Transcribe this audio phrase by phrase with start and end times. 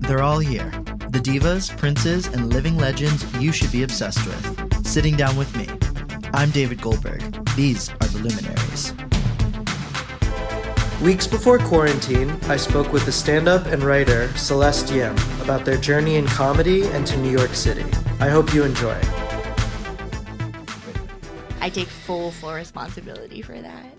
[0.00, 0.70] They're all here.
[1.10, 4.86] The divas, princes, and living legends you should be obsessed with.
[4.86, 5.66] Sitting down with me.
[6.32, 7.22] I'm David Goldberg.
[7.56, 8.94] These are the luminaries.
[11.02, 15.76] Weeks before quarantine, I spoke with the stand up and writer Celeste Yim about their
[15.76, 17.86] journey in comedy and to New York City.
[18.20, 18.98] I hope you enjoy.
[21.60, 23.97] I take full full responsibility for that.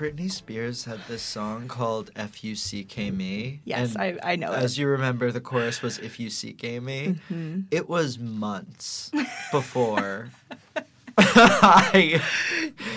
[0.00, 3.60] Britney Spears had this song called F U C K Me.
[3.66, 4.56] Yes, I, I know it.
[4.56, 4.80] As it.
[4.80, 7.18] you remember, the chorus was If You Seek Me.
[7.30, 7.60] Mm-hmm.
[7.70, 9.10] It was months
[9.52, 10.30] before
[11.18, 12.18] I,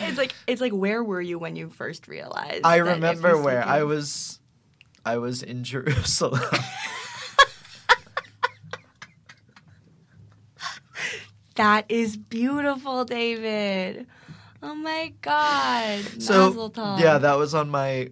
[0.03, 2.61] It's like it's like where were you when you first realized?
[2.63, 4.39] I remember where I was.
[5.05, 6.39] I was in Jerusalem.
[11.55, 14.07] That is beautiful, David.
[14.65, 15.99] Oh my God.
[16.21, 18.11] so yeah, that was on my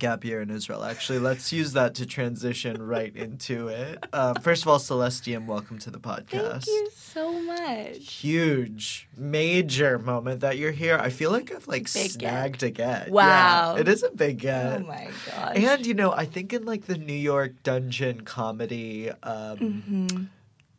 [0.00, 0.82] gap year in Israel.
[0.82, 4.04] Actually, let's use that to transition right into it.
[4.12, 6.64] Um, first of all, Celeste Yim, welcome to the podcast.
[6.64, 8.12] Thank you so much.
[8.12, 10.98] huge, major moment that you're here.
[11.00, 13.10] I feel like I've like Big snagged a get.
[13.10, 13.74] Wow.
[13.76, 14.80] Yeah, it is a big get.
[14.82, 15.56] Oh my god!
[15.56, 20.26] and you know, I think in like the New York dungeon comedy um, Mhm.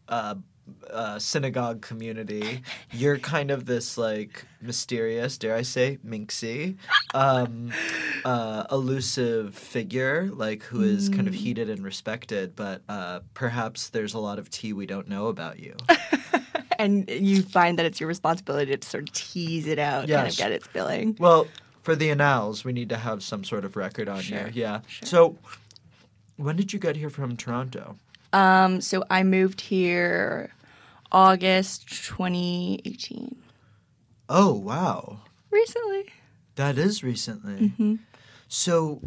[0.10, 0.36] uh,
[0.90, 6.78] uh, synagogue community, you're kind of this like mysterious, dare I say, minxy,
[7.14, 7.72] um,
[8.24, 11.38] uh, elusive figure, like who is kind of Mm.
[11.38, 15.60] heated and respected, but uh, perhaps there's a lot of tea we don't know about
[15.60, 15.76] you.
[16.80, 20.34] and you find that it's your responsibility to sort of tease it out, kind Yes.
[20.34, 21.16] of get it spilling.
[21.20, 21.48] Well,
[21.84, 24.52] for the annals, we need to have some sort of record on Sure, you.
[24.54, 24.82] Yeah.
[24.88, 25.08] sure.
[25.08, 25.38] So,
[26.38, 27.98] when did you get here from Toronto?
[28.34, 30.52] Um, so I moved here
[31.12, 33.36] August 2018.
[34.30, 35.20] Oh, wow.
[35.52, 36.06] Recently.
[36.56, 37.70] That is recently.
[37.70, 37.96] Mm-hmm.
[38.48, 39.02] So,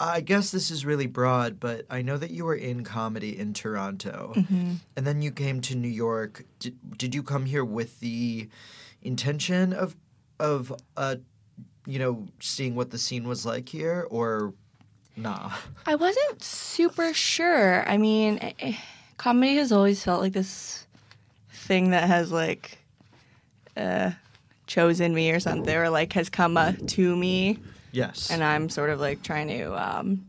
[0.00, 3.52] I guess this is really broad, but I know that you were in comedy in
[3.54, 4.72] Toronto, Mm-hmm.
[4.96, 6.44] and then you came to New York.
[6.58, 8.48] Did, did you come here with the
[9.02, 9.94] intention of
[10.40, 11.16] of uh,
[11.86, 14.54] you know, seeing what the scene was like here, or
[15.16, 15.52] nah?
[15.86, 17.88] I wasn't super sure.
[17.88, 18.76] I mean, eh, eh,
[19.18, 20.86] comedy has always felt like this
[21.62, 22.78] thing that has like
[23.76, 24.10] uh,
[24.66, 27.58] chosen me or something, or like has come uh, to me,
[27.92, 28.30] Yes.
[28.30, 29.72] and I'm sort of like trying to.
[29.74, 30.26] Um,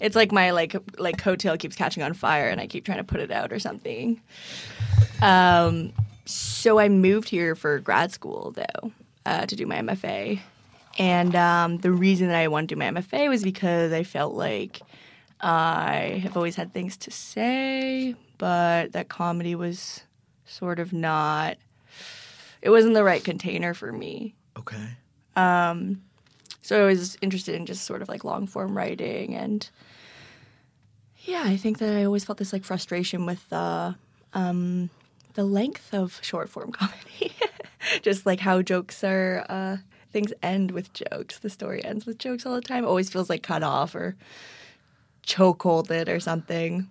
[0.00, 3.04] it's like my like like coattail keeps catching on fire, and I keep trying to
[3.04, 4.20] put it out or something.
[5.20, 5.92] Um,
[6.24, 8.92] so I moved here for grad school though
[9.26, 10.40] uh, to do my MFA,
[10.98, 14.34] and um, the reason that I wanted to do my MFA was because I felt
[14.34, 14.80] like
[15.40, 20.02] I have always had things to say, but that comedy was
[20.44, 21.56] sort of not.
[22.60, 24.34] It wasn't the right container for me.
[24.58, 24.88] okay.
[25.36, 26.02] Um
[26.62, 29.68] So I was interested in just sort of like long form writing and
[31.24, 33.94] yeah, I think that I always felt this like frustration with the
[34.34, 34.90] um,
[35.34, 37.32] the length of short form comedy.
[38.02, 39.76] just like how jokes are uh,
[40.12, 41.38] things end with jokes.
[41.38, 42.84] The story ends with jokes all the time.
[42.84, 44.16] Always feels like cut off or
[45.26, 46.88] chokeholded or something.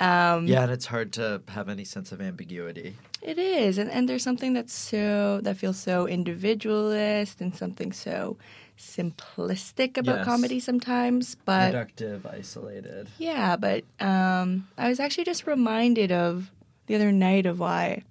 [0.00, 2.96] Um, Yeah, and it's hard to have any sense of ambiguity.
[3.20, 8.36] It is, and, and there's something that's so that feels so individualist and something so
[8.78, 10.24] simplistic about Yes.
[10.24, 11.36] comedy sometimes.
[11.44, 13.08] But Reductive, isolated.
[13.18, 16.50] yeah, but um, I was actually just reminded of
[16.86, 18.02] the other night of why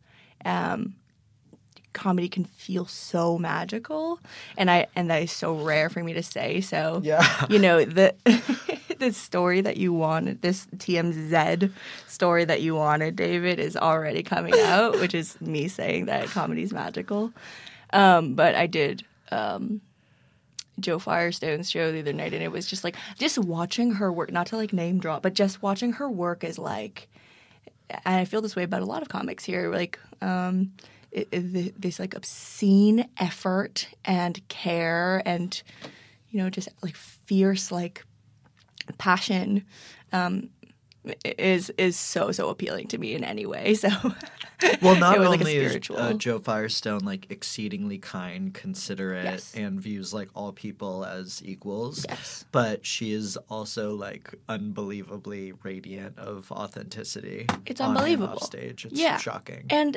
[0.45, 0.95] um,
[1.97, 4.19] comedy can feel so magical,
[4.57, 6.61] and I and that is so rare for me to say.
[6.61, 7.45] So Yeah.
[7.49, 8.13] you know the
[8.99, 11.71] the story that you wanted, this TMZ
[12.07, 16.73] story that you wanted, David, is already coming out, which is me saying that comedy's
[16.73, 17.33] magical.
[17.93, 19.81] Um, but I did um,
[20.79, 24.31] Jo Firestone's show the other night, and it was just like just watching her work.
[24.31, 27.07] Not to like name drop, but just watching her work is like.
[27.89, 29.71] And I feel this way about a lot of comics here.
[29.71, 30.73] Like um,
[31.11, 35.61] this like obscene effort and care, and
[36.29, 38.05] you know, just like fierce like
[38.97, 39.63] passion.
[40.11, 40.49] Um,
[41.23, 43.73] is is so so appealing to me in any way.
[43.75, 43.87] So
[44.81, 49.53] Well, not was like only is uh, Jo Firestone like exceedingly kind, considerate, Yes.
[49.55, 52.43] and views like all people as equals, Yes.
[52.51, 57.45] but she is also like unbelievably radiant of authenticity.
[57.65, 58.33] It's on unbelievable.
[58.33, 58.85] off stage.
[58.85, 59.17] It's Yeah.
[59.17, 59.65] shocking.
[59.69, 59.95] And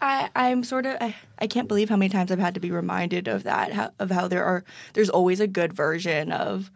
[0.00, 2.70] I, I'm sort of, I, I can't believe how many times I've had to be
[2.70, 6.70] reminded of that, how, of how there are, there's always a good version of,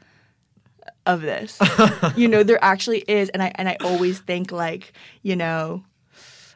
[1.06, 1.58] of this.
[2.16, 4.92] you know, there actually is, and I and I always think like,
[5.22, 5.84] you know,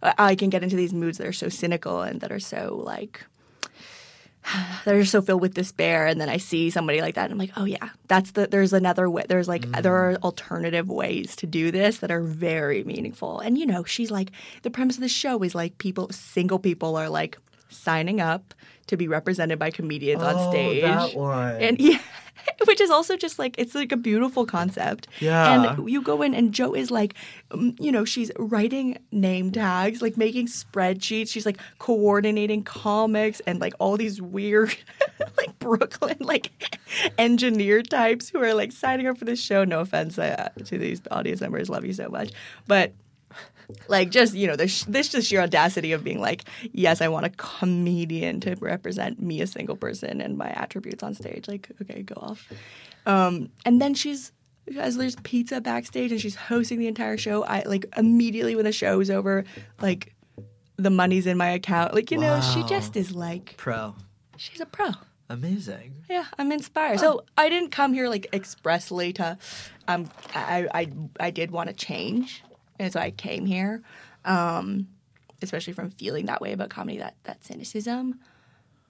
[0.02, 2.80] I, I can get into these moods that are so cynical and that are so
[2.84, 3.24] like,
[4.84, 7.52] just so filled with despair and then i see somebody like that and i'm like
[7.56, 9.82] oh yeah that's the there's another way there's like mm.
[9.82, 13.40] there are alternative ways to do this that are very meaningful.
[13.40, 14.30] And you know she's like
[14.62, 17.38] the premise of the show is like people single people are like
[17.68, 18.54] signing up
[18.86, 20.82] to be represented by comedians on Oh, stage.
[20.82, 21.56] That one.
[21.62, 21.98] and yeah
[22.66, 25.06] which is also just like it's like a beautiful concept.
[25.20, 25.76] Yeah.
[25.76, 27.14] and you go in and jo is like
[27.78, 31.28] you know she's writing name tags like making spreadsheets.
[31.30, 34.76] She's like coordinating comics and like all these weird
[35.38, 36.50] like brooklyn like
[37.18, 39.64] engineer types who are like signing up for this show.
[39.64, 42.30] No offense uh, to these audience members love you so much.
[42.66, 42.92] But
[43.88, 47.26] like just you know this this just sheer audacity of being like yes i want
[47.26, 52.02] a comedian to represent me a single person and my attributes on stage like okay
[52.02, 52.52] go off
[53.06, 54.32] um and then she's
[54.78, 58.72] as there's pizza backstage and she's hosting the entire show i like immediately when the
[58.72, 59.44] show is over
[59.80, 60.14] like
[60.76, 63.94] the money's in my account like you know she just is like Pro.
[64.36, 64.90] she's a pro
[65.30, 65.94] Amazing.
[66.08, 67.00] yeah, I'm inspired.
[67.00, 69.38] So I didn't come here like expressly to.
[69.88, 72.42] Um, I I I did want to change,
[72.78, 73.82] and so I came here,
[74.24, 74.88] um,
[75.42, 78.20] especially from feeling that way about comedy, that that cynicism.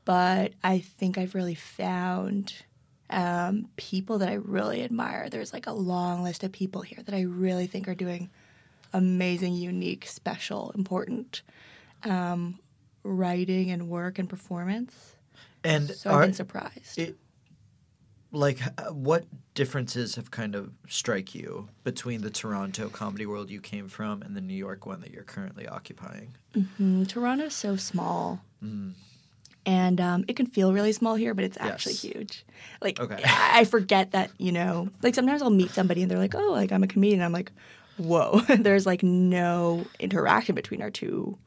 [0.04, 2.52] But I think I've really found
[3.10, 5.28] um, people that I really admire.
[5.30, 8.30] There's like a long list of people here that I really think are doing
[8.92, 11.42] amazing, unique, special, important
[12.04, 12.58] um,
[13.02, 15.16] writing and work and performance.
[15.62, 16.98] And So I've been surprised.
[16.98, 17.16] it,
[18.34, 18.60] like,
[18.90, 24.20] what differences have kind of strike you between the Toronto comedy world you came from
[24.22, 26.34] and the New York one that you're currently occupying?
[26.54, 28.42] Mm, Toronto's so small.
[29.66, 31.66] And um, it can feel really small here, but it's Yes.
[31.72, 32.44] actually huge.
[32.82, 33.22] Like Okay.
[33.24, 34.90] I I forget that you know.
[35.02, 37.50] Like sometimes I'll meet somebody and they're like, "Oh, like I'm a comedian." I'm like,
[37.96, 41.38] "Whoa!" There's like no interaction between our two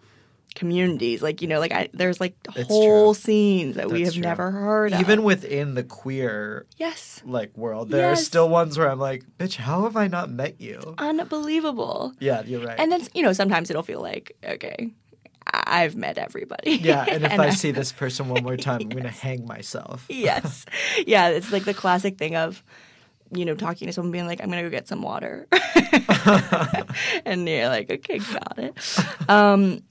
[0.58, 1.22] communities.
[1.22, 3.22] Like you know, like I there's like It's whole true.
[3.22, 4.22] scenes that we have true.
[4.24, 5.00] never heard of.
[5.00, 9.56] Even within the queer yes, like world, there are still ones where I'm like, bitch,
[9.56, 10.96] how have I not met you?
[10.98, 12.12] unbelievable.
[12.20, 12.80] Yeah, you're right.
[12.80, 14.92] And then you know sometimes it'll feel like okay,
[15.54, 16.72] I- I've met everybody.
[16.78, 20.06] yeah, and if And I see this person one more time, I'm gonna hang myself.
[20.10, 20.66] yes.
[21.06, 22.64] Yeah, it's like the classic thing of,
[23.32, 25.48] you know, talking to someone being like, I'm going to go get some water.
[27.26, 28.74] and you're like, okay, got it.
[29.30, 29.82] Um,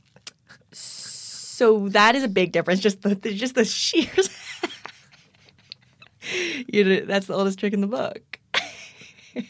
[1.57, 2.81] so that is a big difference.
[2.81, 4.11] Just the, the just the sheer.
[6.69, 8.39] you know, that's the oldest trick in the book.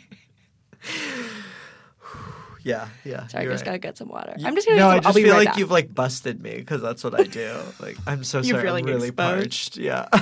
[2.63, 3.27] Yeah, yeah.
[3.29, 3.67] Sorry, I just right.
[3.67, 4.35] gotta get some water.
[4.45, 4.81] I'm just gonna.
[4.81, 5.57] No, get I just I'll feel right like back.
[5.57, 7.55] you've like busted me because that's what I do.
[7.81, 8.59] Like, I'm so sorry.
[8.59, 9.41] I'm feeling really exposed?
[9.41, 9.77] parched.
[9.77, 10.09] Yeah.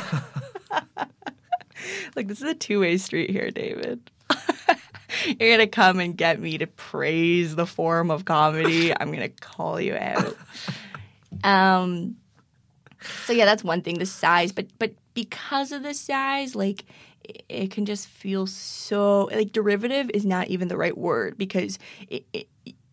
[2.16, 4.10] like this is a two way street here, David.
[5.40, 8.92] You're gonna come and get me to praise the form of comedy.
[8.94, 10.36] I'm gonna call you out.
[11.42, 12.16] Um.
[13.26, 13.98] So yeah, that's one thing.
[13.98, 16.84] The size, but but because of the size, like
[17.24, 21.78] it, it can just feel so like derivative is not even the right word because
[22.08, 22.48] it, it,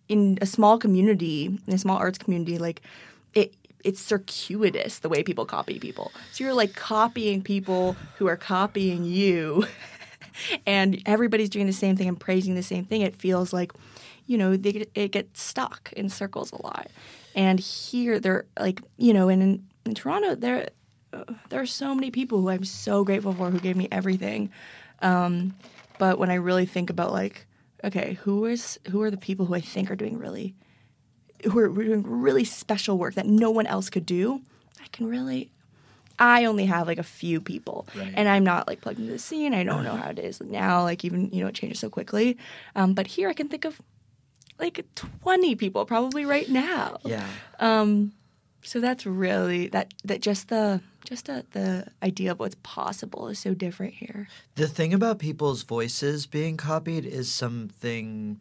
[0.07, 2.81] in a small community, in a small arts community, like
[3.33, 3.53] it
[3.83, 6.11] it's circuitous the way people copy people.
[6.31, 9.65] So you're like copying people who are copying you,
[10.65, 13.01] and everybody's doing the same thing and praising the same thing.
[13.01, 13.71] It feels like,
[14.27, 16.87] you know, they get, it gets stuck in circles a lot.
[17.35, 20.69] And here they're like, you know, and in, in Toronto, there
[21.13, 24.49] uh, there are so many people who I'm so grateful for who gave me everything.
[25.01, 25.55] Um,
[25.97, 27.45] but when I really think about like,
[27.83, 30.53] okay, who is who are the people who I think are doing really
[31.45, 34.41] who are doing really special work that no one else could do,
[34.81, 35.49] I can really.
[36.19, 38.13] I only have like a few people, Right.
[38.15, 39.55] and I'm not like plugged into the scene.
[39.55, 40.83] I don't know how it is now.
[40.83, 42.37] Like even you know it changes so quickly.
[42.75, 43.81] Um, but here I can think of
[44.61, 44.85] like
[45.21, 46.97] 20 people probably right now.
[47.03, 47.27] yeah.
[47.59, 48.13] Um,
[48.63, 53.39] so that's really that that just the just the, the idea of what's possible is
[53.39, 54.27] so different here.
[54.55, 58.39] The thing about people's voices being copied is something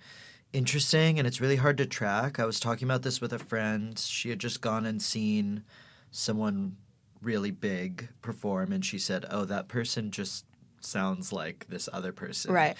[0.52, 2.38] interesting and it's really hard to track.
[2.38, 3.98] I was talking about this with a friend.
[3.98, 5.64] She had just gone and seen
[6.10, 6.76] someone
[7.22, 10.44] really big perform and she said, "Oh, that person just
[10.80, 12.76] sounds like this other person." Right.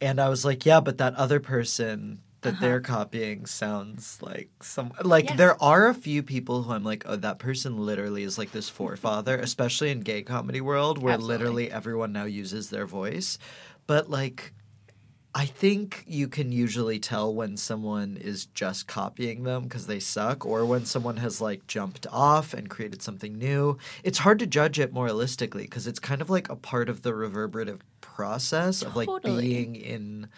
[0.00, 2.58] And I was like, "Yeah, but that other person that Uh-huh.
[2.60, 5.36] they're copying sounds like some like Yes.
[5.38, 8.68] there are a few people who I'm like, oh, that person literally is like this
[8.78, 11.34] forefather, especially in gay comedy world where Absolutely.
[11.38, 13.38] literally everyone now uses their voice.
[13.86, 14.52] But like
[15.34, 20.44] I think you can usually tell when someone is just copying them because they suck,
[20.46, 23.76] or when someone has like jumped off and created something new.
[24.02, 27.14] It's hard to judge it moralistically because it's kind of like a part of the
[27.14, 29.42] reverberative process of like Totally.
[29.48, 30.28] being in,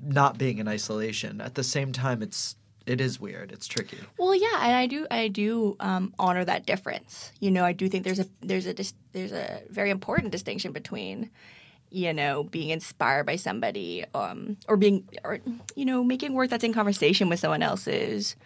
[0.00, 1.40] not being in isolation.
[1.40, 2.56] At the same time, it's
[2.86, 3.52] It is weird.
[3.52, 3.98] It's tricky.
[4.18, 7.32] Well, yeah, and I do I do um, honor that difference.
[7.38, 8.74] You know, I do think there's a there's a
[9.12, 11.30] there's a very important distinction between
[11.90, 15.38] you know being inspired by somebody um, or being or
[15.74, 18.36] you know making work that's in conversation with someone else's.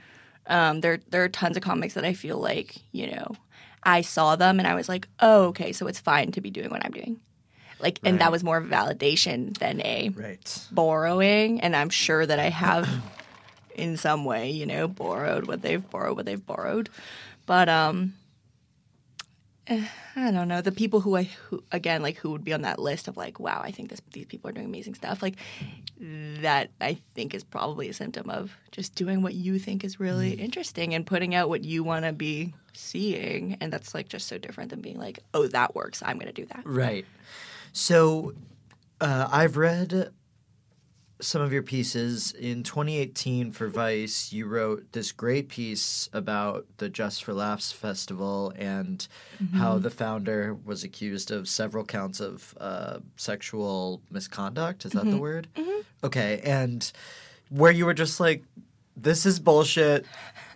[0.49, 3.37] Um, there there are tons of comics that I feel like you know
[3.85, 6.71] I saw them and I was like, oh, okay, so it's fine to be doing
[6.71, 7.21] what I'm doing.
[7.83, 10.67] Like, and that was more of a validation than a Right.
[10.71, 11.61] borrowing.
[11.61, 12.89] And I'm sure that I have,
[13.75, 16.89] in some way, you know, borrowed what they've borrowed, what they've borrowed.
[17.45, 18.15] But um,
[19.67, 19.85] eh,
[20.15, 22.79] I don't know the people who I who again like who would be on that
[22.79, 25.23] list of like, wow, I think this these people are doing amazing stuff.
[25.23, 25.35] Like
[25.99, 30.33] that, I think is probably a symptom of just doing what you think is really
[30.33, 33.57] interesting and putting out what you want to be seeing.
[33.61, 36.03] And that's like just so different than being like, oh, that works.
[36.05, 36.63] I'm going to do that.
[36.65, 37.07] Right.
[37.73, 38.35] So
[39.01, 40.11] uh, I've read
[41.21, 42.33] some of your pieces.
[42.33, 48.53] In 2018 for Vice, you wrote this great piece about the Just for Laughs festival
[48.57, 49.07] and
[49.55, 54.85] how the founder was accused of several counts of uh, sexual misconduct.
[54.85, 55.47] Is that the word?
[56.05, 56.41] Okay.
[56.45, 56.91] And
[57.51, 58.43] where you were just like,
[58.97, 60.07] this is bullshit.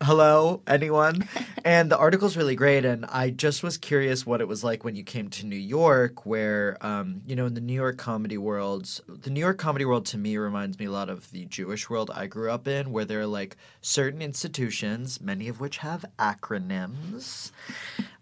[0.02, 1.26] Hello, anyone?
[1.64, 2.84] And the article's really great.
[2.84, 6.26] And I just was curious what it was like when you came to New York,
[6.26, 10.04] where, um, you know, in the New York comedy world, the New York comedy world
[10.06, 13.06] to me reminds me a lot of the Jewish world I grew up in, where
[13.06, 17.52] there are like certain institutions, many of which have acronyms.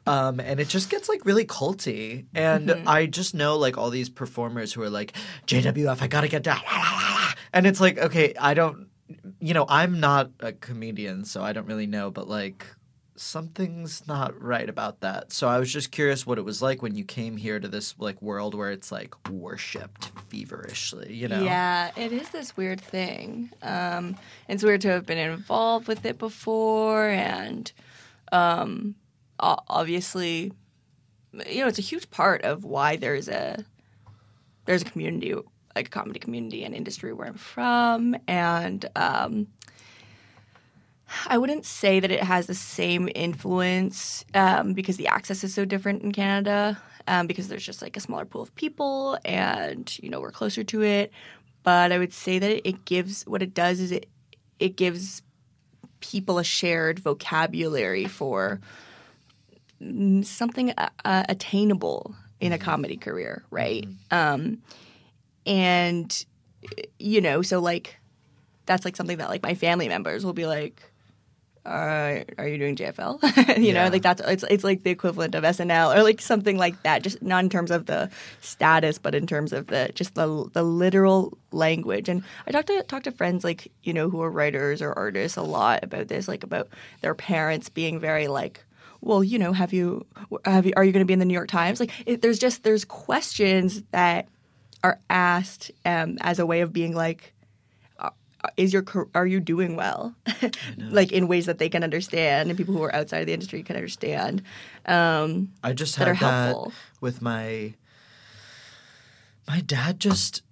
[0.07, 2.27] Um, and it just gets like really culty.
[2.35, 5.15] And I just know like all these performers who are like,
[5.47, 6.61] JFL, I gotta get down.
[7.53, 8.89] And it's like, okay, I don't,
[9.41, 12.67] you know, I'm not a comedian, so I don't really know, but like
[13.17, 15.33] something's not right about that.
[15.33, 17.95] So I was just curious what it was like when you came here to this
[17.99, 21.43] like world where it's like worshipped feverishly, you know?
[21.43, 23.51] Yeah, it is this weird thing.
[23.63, 24.17] Um,
[24.49, 27.71] it's weird to have been involved with it before, and
[28.33, 28.97] um,
[29.39, 30.53] obviously,
[31.49, 33.65] you know, it's a huge part of why there's a
[34.67, 35.35] there's a community,
[35.75, 39.49] like a comedy community and industry where I'm from, and um,
[41.27, 45.65] I wouldn't say that it has the same influence um, because the access is so
[45.65, 46.81] different in Canada.
[47.07, 50.65] Um, because there's just like a smaller pool of people, and you know we're closer
[50.65, 51.13] to it.
[51.63, 54.09] But I would say that it, it gives what it does is it
[54.59, 55.21] it gives
[56.01, 58.61] people a shared vocabulary for
[60.23, 63.87] something uh, uh, attainable in a comedy career, right?
[64.11, 64.63] Um,
[65.47, 66.25] and
[66.99, 67.99] you know, so like
[68.67, 70.83] that's like something that like my family members will be like,
[71.67, 75.45] uh, "Are you doing JFL?" you know, like that's it's it's like the equivalent of
[75.45, 77.03] SNL or like something like that.
[77.03, 78.11] Just not in terms of the
[78.41, 82.09] status, but in terms of the just the the literal language.
[82.09, 85.37] And I talk to talk to friends like you know who are writers or artists
[85.37, 86.69] a lot about this, like about
[87.01, 88.65] their parents being very like.
[89.01, 90.07] Well, you know, have you,
[90.47, 91.79] have you, are you going to be in the New York Times?
[91.79, 94.29] Like, it, there's just there's questions that
[94.85, 97.33] are asked um, as a way of being like,
[97.99, 98.11] uh,
[98.57, 100.15] is your are you doing well?
[100.79, 103.63] like in ways that they can understand and people who are outside of the industry
[103.63, 104.43] can understand.
[104.87, 106.73] Um, I just that had that helpful.
[107.01, 107.75] with my
[109.49, 110.43] my dad just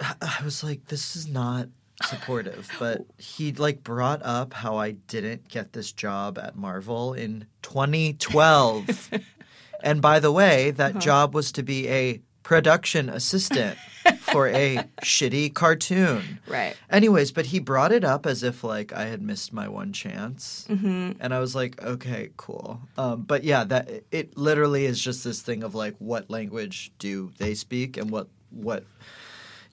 [0.00, 1.68] I was like this is not
[2.06, 7.46] supportive but he like brought up how I didn't get this job at Marvel in
[7.62, 9.10] 2012
[9.82, 10.76] and by the way Uh-huh.
[10.78, 13.76] that job was to be a production assistant
[14.20, 16.76] for a shitty cartoon right.
[16.90, 20.66] Anyways, but he brought it up as if like I had missed my one chance,
[20.70, 21.12] Mm-hmm.
[21.20, 22.80] and I was like, okay, cool.
[22.96, 27.32] Um, but yeah, that it literally is just this thing of like, what language do
[27.38, 28.84] they speak, and what what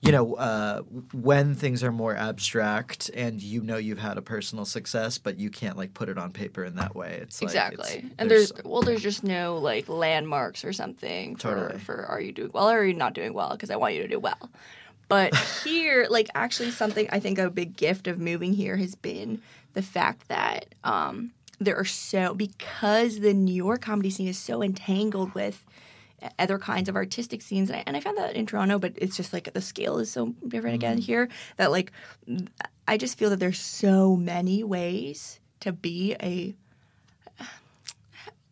[0.02, 0.82] you know uh,
[1.14, 5.48] when things are more abstract, and you know you've had a personal success, but you
[5.48, 7.20] can't like put it on paper in that way.
[7.22, 7.98] It's like, exactly.
[7.98, 11.78] it's- and there's, well, there's just no like landmarks or something for Totally.
[11.78, 13.50] for are you doing well or are you not doing well?
[13.52, 14.50] Because I want you to do well.
[15.08, 19.40] But here, like actually, something I think a big gift of moving here has been
[19.74, 21.30] the fact that um,
[21.60, 25.64] there are so because the New York comedy scene is so entangled with
[26.38, 27.70] other kinds of artistic scenes.
[27.70, 30.10] And I, and I found that in Toronto but it's just like the scale is
[30.10, 31.92] so different again here that like
[32.86, 36.54] I just feel that there's so many ways to be a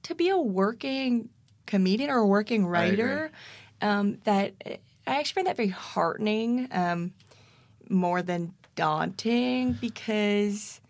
[0.04, 1.28] to be a working
[1.66, 3.30] comedian or a working writer
[3.80, 7.12] um, that I actually find that very heartening um,
[7.88, 10.80] more than daunting because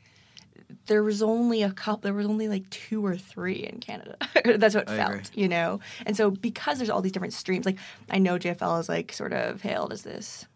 [0.91, 4.17] there was only a couple there was only like two or three in Canada.
[4.45, 5.25] That's what it I felt, agree.
[5.35, 5.79] you know.
[6.05, 7.79] And so because there's all these different streams, like
[8.11, 10.47] I know JFL is like sort of hailed as this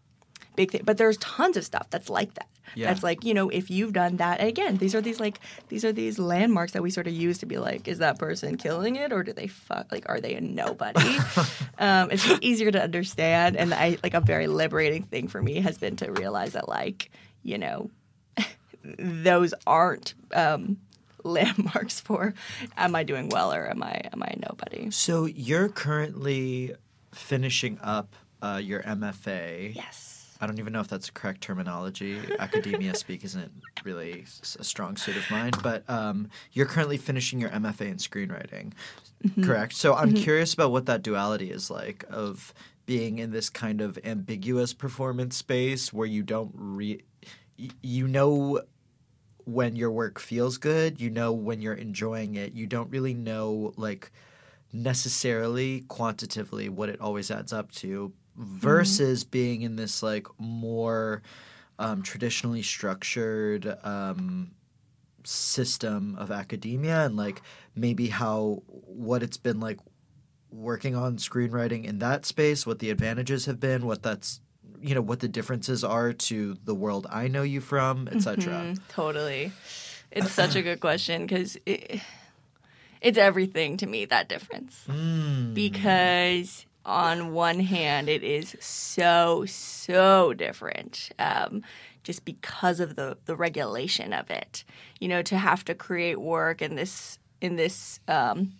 [0.57, 0.81] big thing.
[0.83, 2.49] But there's tons of stuff that's like that.
[2.75, 2.87] Yeah.
[2.87, 5.39] That's like, you know, if you've done that, and again, these are these like
[5.69, 8.57] these are these landmarks that we sort of use to be like, is that person
[8.57, 10.99] killing it or do they fuck like are they a nobody?
[11.79, 13.55] um, it's just easier to understand.
[13.55, 17.09] And I like a very liberating thing for me has been to realize that like,
[17.41, 17.89] you know,
[18.97, 20.77] those aren't um
[21.23, 22.33] landmarks for
[22.77, 24.91] am I doing well or am I am I a nobody?
[24.91, 26.75] So you're currently
[27.13, 29.75] finishing up uh, your MFA.
[29.75, 30.37] Yes.
[30.39, 32.19] I don't even know if that's the correct terminology.
[32.39, 33.51] Academia speak isn't
[33.83, 34.25] really
[34.59, 38.73] a strong suit of mine, but um, you're currently finishing your MFA in screenwriting,
[39.43, 39.73] correct?
[39.73, 42.53] So I'm curious about what that duality is like of
[42.85, 47.01] being in this kind of ambiguous performance space where you don't re,
[47.81, 48.61] you know
[49.45, 53.73] when your work feels good, you know when you're enjoying it, you don't really know
[53.77, 54.11] like
[54.73, 61.21] necessarily quantitatively what it always adds up to versus being in this like more
[61.79, 64.51] um, traditionally structured um,
[65.23, 67.41] system of academia and like
[67.75, 69.79] maybe how what it's been like
[70.51, 74.39] working on screenwriting in that space what the advantages have been what that's
[74.81, 78.79] you know what the differences are to the world i know you from etc Mm,
[78.89, 79.51] totally.
[80.11, 81.99] It's such a good question because it,
[83.01, 84.85] it's everything to me, that difference.
[84.87, 85.53] Mm.
[85.53, 91.11] Because on one hand, it is so, so different.
[91.19, 91.63] Um,
[92.03, 94.63] just because of the, the regulation of it,
[94.99, 98.53] you know, to have to create work in this in this um,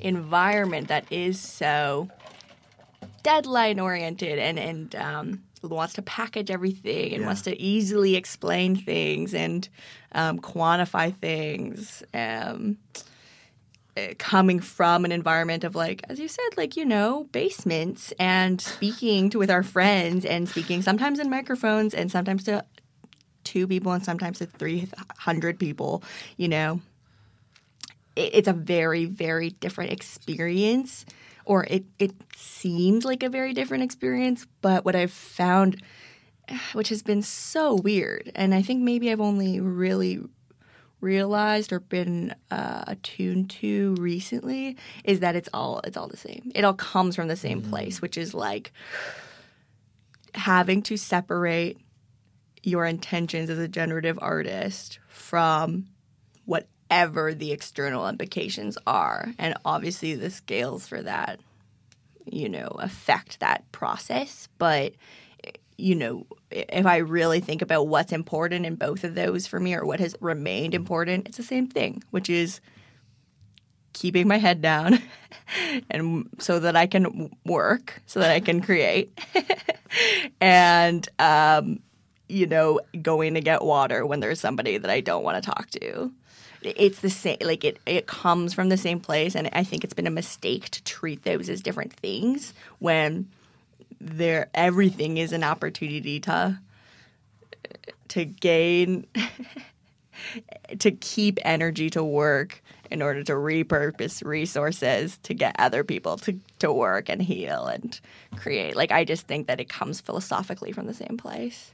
[0.00, 2.10] environment that is so
[3.22, 7.26] deadline oriented and and um, wants to package everything and Yeah.
[7.26, 9.68] wants to easily explain things and
[10.12, 12.02] um, quantify things.
[12.14, 12.78] Um,
[13.96, 18.60] uh, coming from an environment of like, as you said, like you know, basements and
[18.60, 22.64] speaking to with our friends and speaking sometimes in microphones and sometimes to
[23.42, 24.88] two people and sometimes to three
[25.18, 26.04] hundred people.
[26.36, 26.80] You know,
[28.14, 31.04] it, it's a very very different experience
[31.44, 35.82] or it it seemed like a very different experience but what i've found
[36.72, 40.20] which has been so weird and i think maybe i've only really
[41.00, 46.52] realized or been uh, attuned to recently is that it's all it's all the same.
[46.54, 48.72] It all comes from the same place which is like
[50.34, 51.78] having to separate
[52.62, 55.86] your intentions as a generative artist from
[56.90, 59.28] whatever the external implications are.
[59.38, 61.38] And obviously, the scales for that,
[62.26, 64.48] you know, affect that process.
[64.58, 64.94] But,
[65.78, 69.74] you know, if I really think about what's important in both of those for me
[69.74, 72.60] or what has remained important, it's the same thing, which is
[73.92, 74.98] keeping my head down
[75.90, 79.16] and so that I can work, so that I can create.
[80.40, 81.78] and um,
[82.28, 85.70] you know, going to get water when there's somebody that I don't want to talk
[85.70, 86.12] to.
[86.62, 89.34] It's the same, like it, it comes from the same place.
[89.34, 93.28] And I think it's been a mistake to treat those as different things when
[94.00, 96.58] there everything is an opportunity to
[98.08, 99.06] to gain
[100.78, 106.38] to keep energy to work in order to repurpose resources to get other people to,
[106.58, 108.00] to work and heal and
[108.36, 108.74] create.
[108.74, 111.72] Like I just think that it comes philosophically from the same place.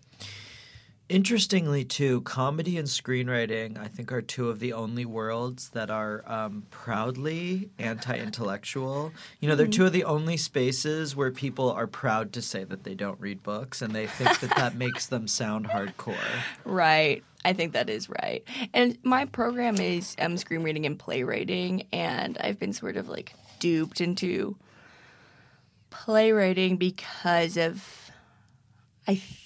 [1.08, 6.24] Interestingly, too, comedy and screenwriting, I think, are two of the only worlds that are
[6.26, 9.12] um, proudly anti intellectual.
[9.38, 12.82] You know, they're two of the only spaces where people are proud to say that
[12.82, 16.16] they don't read books and they think that that makes them sound hardcore.
[16.64, 17.22] Right.
[17.44, 18.42] I think that is right.
[18.74, 24.00] And my program is um, screenwriting and playwriting, and I've been sort of like duped
[24.00, 24.56] into
[25.90, 28.10] playwriting because of,
[29.06, 29.40] I think,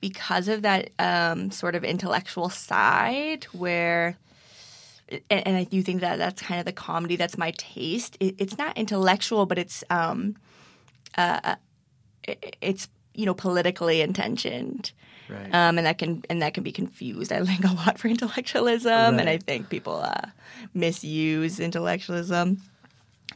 [0.00, 4.16] because of that um, sort of intellectual side where.
[5.30, 8.18] And, and I do think that that's kind of the comedy that's my taste.
[8.20, 10.36] It, it's not intellectual, but it's um,
[11.16, 11.54] uh,
[12.24, 14.92] it, it's you know politically intentioned
[15.28, 15.54] Right.
[15.54, 17.32] um, and that can and that can be confused.
[17.32, 20.28] I think a lot for intellectualism, and I think people uh,
[20.72, 22.62] misuse intellectualism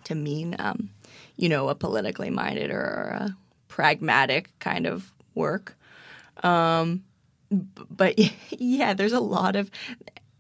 [0.05, 0.89] to mean, um,
[1.37, 2.81] you know, a politically minded or
[3.15, 3.37] a
[3.69, 5.77] pragmatic kind of work.
[6.43, 7.05] Um,
[7.51, 8.19] but
[8.51, 9.71] yeah, there's a lot of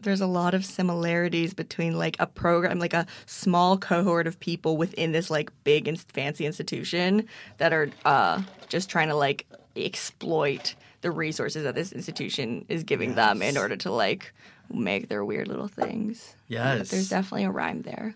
[0.01, 4.77] there's a lot of similarities between like a program like a small cohort of people
[4.77, 7.29] within this like big and fancy institution
[7.59, 13.15] that are uh, just trying to like exploit the resources that this institution is giving
[13.15, 14.33] them in order to like
[14.73, 16.35] make their weird little things.
[16.49, 16.91] Yes.
[16.91, 18.15] there's definitely a rhyme there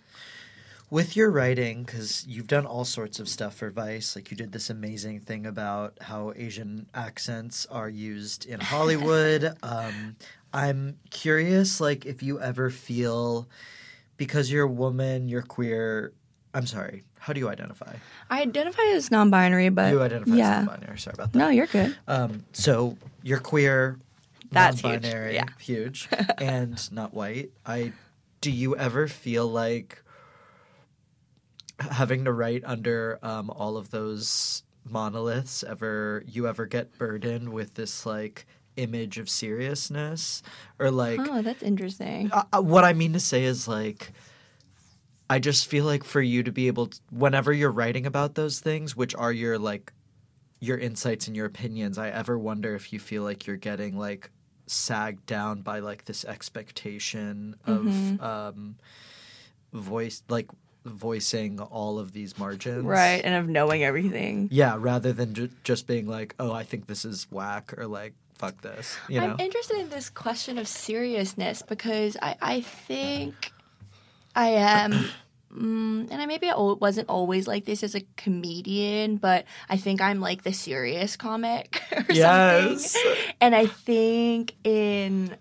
[0.90, 4.52] with your writing because you've done all sorts of stuff for vice like you did
[4.52, 10.16] this amazing thing about how asian accents are used in hollywood um,
[10.52, 13.48] i'm curious like if you ever feel
[14.16, 16.12] because you're a woman you're queer
[16.54, 17.92] i'm sorry how do you identify
[18.30, 20.60] I identify as non-binary, but you identify yeah.
[20.60, 21.96] as non-binary sorry about that No, you're good.
[22.06, 23.98] um, so you're queer
[24.52, 25.46] That's non-binary yeah.
[25.58, 27.92] huge and not white i
[28.40, 30.02] do you ever feel like
[31.80, 37.74] having to write under um, all of those monoliths ever you ever get burdened with
[37.74, 40.42] this like image of seriousness
[40.78, 42.30] or like Oh, that's interesting.
[42.32, 44.12] uh, what I mean to say is like
[45.28, 48.60] I just feel like for you to be able to, whenever you're writing about those
[48.60, 49.92] things which are your like
[50.60, 54.30] your insights and your opinions I ever wonder if you feel like you're getting like
[54.68, 57.86] sagged down by like this expectation of
[58.20, 58.76] um
[59.72, 60.46] voice like
[60.86, 64.48] voicing all of these margins Right, and of knowing everything.
[64.52, 68.14] yeah rather than ju- just being like oh I think this is whack or like
[68.34, 73.52] fuck this you know I'm interested in this question of seriousness because I, I think
[74.34, 74.92] I am,
[75.50, 80.02] mm, and I maybe al- wasn't always like this as a comedian, but I think
[80.02, 82.92] I'm like the serious comic or Yes.
[82.92, 83.16] something.
[83.40, 85.34] And I think in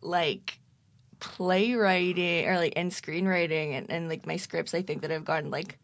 [0.00, 0.58] like
[1.20, 5.50] playwriting or like in screenwriting and, and like my scripts, I think that have gotten
[5.50, 5.78] like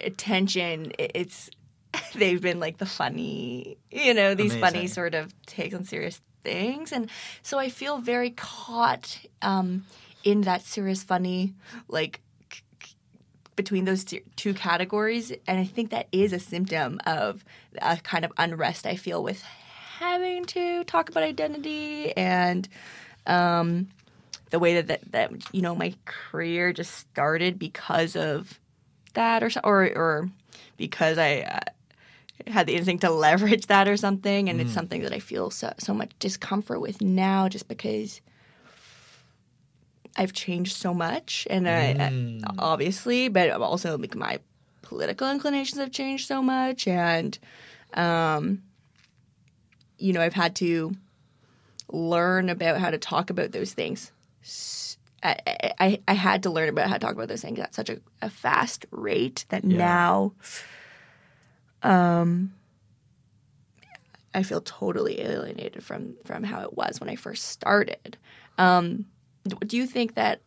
[0.00, 0.92] attention.
[0.98, 1.50] It's
[2.14, 6.92] they've been like the funny, you know, these funny sort of takes on serious things,
[6.92, 7.10] and
[7.42, 9.84] so I feel very caught um,
[10.24, 11.54] in that serious funny
[11.88, 12.20] like
[12.52, 12.94] c- c-
[13.56, 17.44] between those two- two categories, and I think that is a symptom of
[17.80, 19.42] a kind of unrest I feel with
[19.98, 22.68] having to talk about identity and
[23.26, 23.88] um,
[24.50, 28.58] the way that, that that you know my career just started because of
[29.14, 30.30] that or or or
[30.76, 35.12] because I uh, had the instinct to leverage that or something, and it's something that
[35.12, 38.20] I feel so so much discomfort with now, just because
[40.16, 42.12] I've changed so much, and I, I
[42.58, 44.40] obviously, but also like my
[44.82, 47.38] political inclinations have changed so much, and
[47.94, 48.62] um,
[49.98, 50.94] you know I've had to
[51.90, 54.12] learn about how to talk about those things.
[55.22, 57.90] I, I, I had to learn about how to talk about those things at such
[57.90, 59.76] a, a fast rate that Yeah.
[59.78, 60.32] now
[61.82, 62.52] um,
[64.34, 68.16] I feel totally alienated from from how it was when I first started.
[68.58, 69.06] Um,
[69.66, 70.40] do you think that?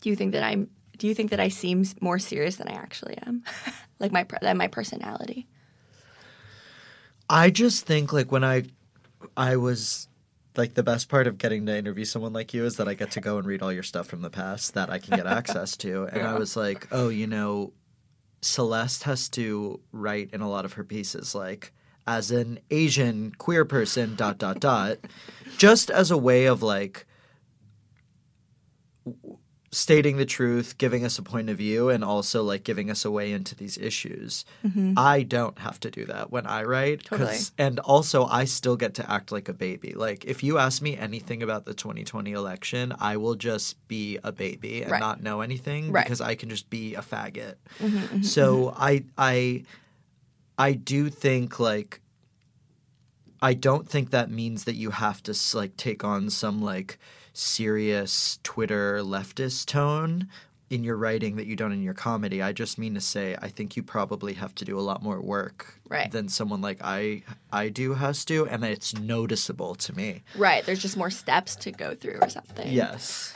[0.00, 0.70] Do you think that I'm?
[0.96, 3.44] Do you think that I seem more serious than I actually am?
[3.98, 5.46] like my than my personality.
[7.28, 8.64] I just think like when I
[9.36, 10.08] I was
[10.58, 13.12] like the best part of getting to interview someone like you is that I get
[13.12, 15.76] to go and read all your stuff from the past that I can get access
[15.78, 16.04] to.
[16.12, 17.72] And I was like, oh, you know,
[18.42, 21.72] Celeste has to write in a lot of her pieces like
[22.06, 24.98] as an Asian queer person dot dot dot
[25.56, 27.06] just as a way of like
[29.70, 33.10] stating the truth, giving us a point of view, and also like giving us a
[33.10, 34.44] way into these issues.
[34.66, 34.94] Mm-hmm.
[34.96, 37.04] I don't have to do that when I write.
[37.04, 37.36] Totally.
[37.58, 39.92] And also, I still get to act like a baby.
[39.92, 44.32] Like, if you ask me anything about the 2020 election, I will just be a
[44.32, 45.00] baby and Right.
[45.00, 46.04] not know anything Right.
[46.04, 47.56] because I can just be a faggot.
[47.78, 49.64] Mm-hmm, mm-hmm, so I, I,
[50.56, 52.00] I do think like
[53.40, 56.98] I don't think that means that you have to like take on some like
[57.38, 60.28] serious Twitter leftist tone
[60.70, 62.42] in your writing that you don't in your comedy.
[62.42, 65.20] I just mean to say I think you probably have to do a lot more
[65.20, 66.10] work Right.
[66.12, 70.22] than someone like I I do has to and it's noticeable to me.
[70.36, 70.64] Right.
[70.64, 72.70] There's just more steps to go through or something.
[72.70, 73.34] Yes.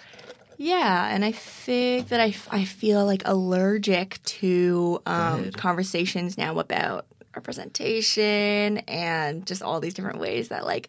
[0.58, 7.06] Yeah, and I think that I, I feel like allergic to um, conversations now about
[7.34, 10.88] representation and just all these different ways that, like,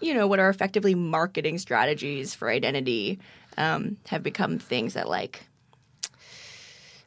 [0.00, 3.18] you know, what are effectively marketing strategies for identity
[3.56, 5.44] um, have become things that, like,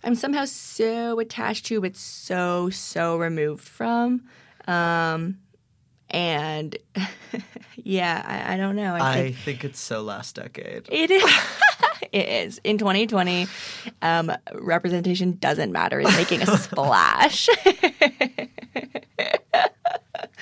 [0.04, 4.24] I'm somehow so attached to, but so, so removed from.
[4.68, 5.38] Um,
[6.10, 6.76] and
[7.76, 8.96] yeah, I, I don't know.
[8.96, 10.88] I think I think it's so last decade.
[10.92, 11.24] it is.
[12.12, 12.62] it is.
[12.64, 13.48] In 2020,
[14.02, 16.02] um, representation doesn't matter.
[16.02, 17.48] It's making a splash.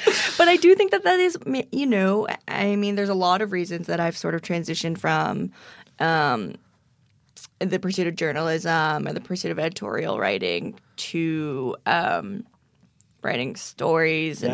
[0.38, 1.38] but I do think that that is,
[1.72, 5.52] you know, I mean, there's a lot of reasons that I've sort of transitioned from
[6.00, 6.56] um,
[7.60, 12.46] the pursuit of journalism or the pursuit of editorial writing to um,
[13.22, 14.44] writing stories.
[14.44, 14.54] And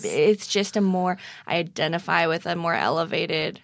[0.00, 0.04] Yes.
[0.04, 3.60] It's just a more, I identify with a more elevated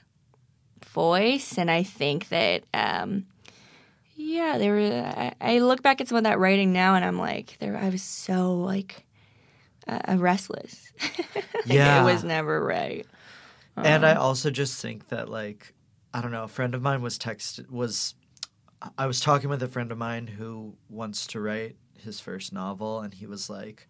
[0.95, 3.27] voice and i think that um
[4.19, 5.14] yeah, there were.
[5.17, 7.77] I, I look back at some of that writing now, and I'm like, there.
[7.77, 9.05] I was so like
[9.88, 10.92] uh, restless.
[11.66, 12.01] Yeah.
[12.01, 13.07] it was never right.
[13.77, 15.74] and I also just think that like
[16.14, 18.14] I don't know, a friend of mine was texted was
[18.96, 23.01] I was talking with a friend of mine who wants to write his first novel
[23.01, 23.88] and he was like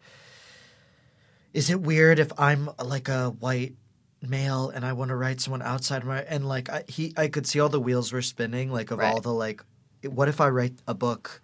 [1.52, 3.74] is it weird if I'm like a white
[4.26, 7.46] male and I want to write someone outside my and like I, he I could
[7.46, 9.62] see all the wheels were spinning like of all the like
[10.04, 11.40] what if I write a book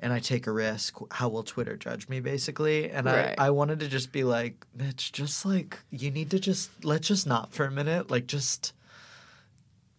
[0.00, 3.34] and I take a risk how will Twitter judge me basically and Right.
[3.38, 7.08] I I wanted to just be like Mitch, just like you need to just let's
[7.08, 8.72] just not for a minute like just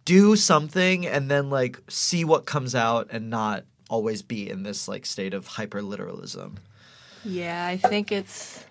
[0.05, 4.87] do something and then like see what comes out and not always be in this
[4.87, 6.57] like state of hyper literalism.
[7.25, 8.63] Yeah, I think it's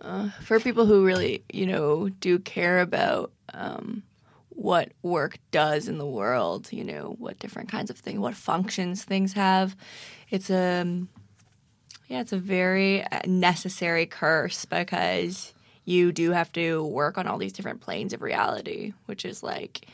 [0.00, 4.02] uh, for people who really, you know, do care about um,
[4.60, 6.68] what work does in the world.
[6.70, 9.74] You know, what different kinds of things, what functions things have.
[10.28, 11.08] It's a, um,
[12.08, 15.54] yeah, it's a very uh, necessary curse because
[15.86, 19.86] you do have to work on all these different planes of reality, which is like,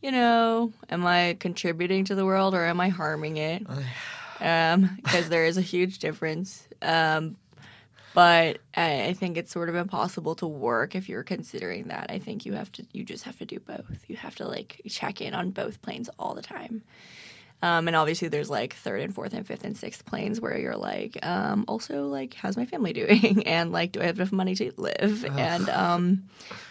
[0.00, 3.66] you know, am I contributing to the world or am I harming it?
[4.40, 6.68] um, because there is a huge difference.
[6.82, 7.36] Um,
[8.14, 12.06] but I, I think it's sort of impossible to work if you're considering that.
[12.10, 14.04] I think you have to, you just have to do both.
[14.06, 16.82] You have to like check in on both planes all the time.
[17.62, 20.76] Um, and obviously, there's like third and fourth and fifth and sixth planes where you're
[20.76, 23.46] like, um, also like, how's my family doing?
[23.46, 25.24] And like, do I have enough money to live?
[25.24, 26.24] And um,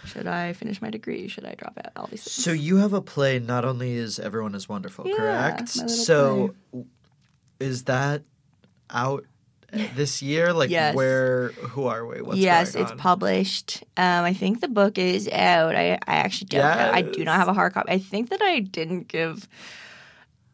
[0.06, 1.28] should I finish my degree?
[1.30, 1.92] Should I drop out?
[1.96, 2.34] All these things.
[2.46, 3.40] So you have a play.
[3.40, 5.70] Not only is everyone is wonderful, Yeah, correct?
[5.70, 6.86] So w-
[7.60, 8.22] is that
[8.92, 9.26] out
[9.96, 10.54] this year?
[10.54, 10.96] Like Yes.
[10.96, 11.50] where?
[11.50, 12.22] Who are we?
[12.22, 13.84] What's yes, it's published.
[13.98, 15.76] Um, I think the book is out.
[15.76, 16.92] I, I actually don't know.
[16.94, 17.92] I do not have a hard copy.
[17.92, 19.48] I think that I didn't give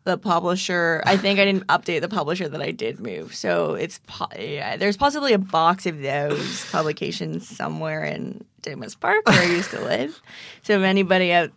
[0.06, 1.04] the publisher.
[1.06, 3.36] I think I didn't update the publisher that I did move.
[3.36, 9.28] So it's po- yeah, there's possibly a box of those publications somewhere in Ditmas Park
[9.28, 10.20] where I used to live.
[10.64, 11.52] So if anybody out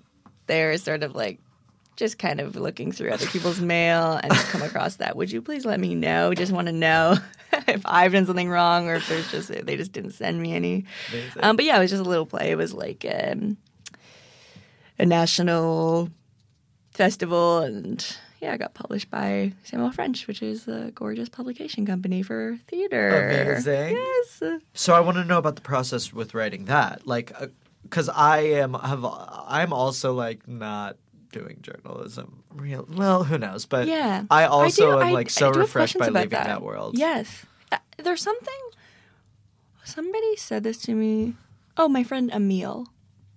[0.46, 1.38] there is sort of like
[1.96, 5.64] just kind of looking through other people's mail and come across that, would you please
[5.66, 6.32] let me know?
[6.34, 7.16] Just want to know
[7.68, 10.84] if I've done something wrong or if there's just they just didn't send me any.
[11.40, 12.50] Um, but yeah, it was just a little play.
[12.50, 13.56] It was like um,
[14.98, 16.10] a national
[16.92, 22.22] festival, and yeah, I got published by Samuel French, which is a gorgeous publication company
[22.22, 23.28] for theater.
[23.46, 23.96] Amazing.
[23.96, 24.42] Yes.
[24.74, 27.32] So I want to know about the process with writing that, like,
[27.82, 30.96] because I am have I'm also like not
[31.32, 32.42] doing journalism.
[32.54, 33.64] Real well, who knows?
[33.64, 34.24] But Yeah.
[34.30, 36.46] I also do- am like I so have refreshed by leaving that.
[36.46, 36.62] that.
[36.62, 36.98] world.
[36.98, 37.46] Yes.
[38.02, 38.60] There's something.
[39.84, 41.34] Somebody said this to me.
[41.76, 42.86] Oh, my friend Emil,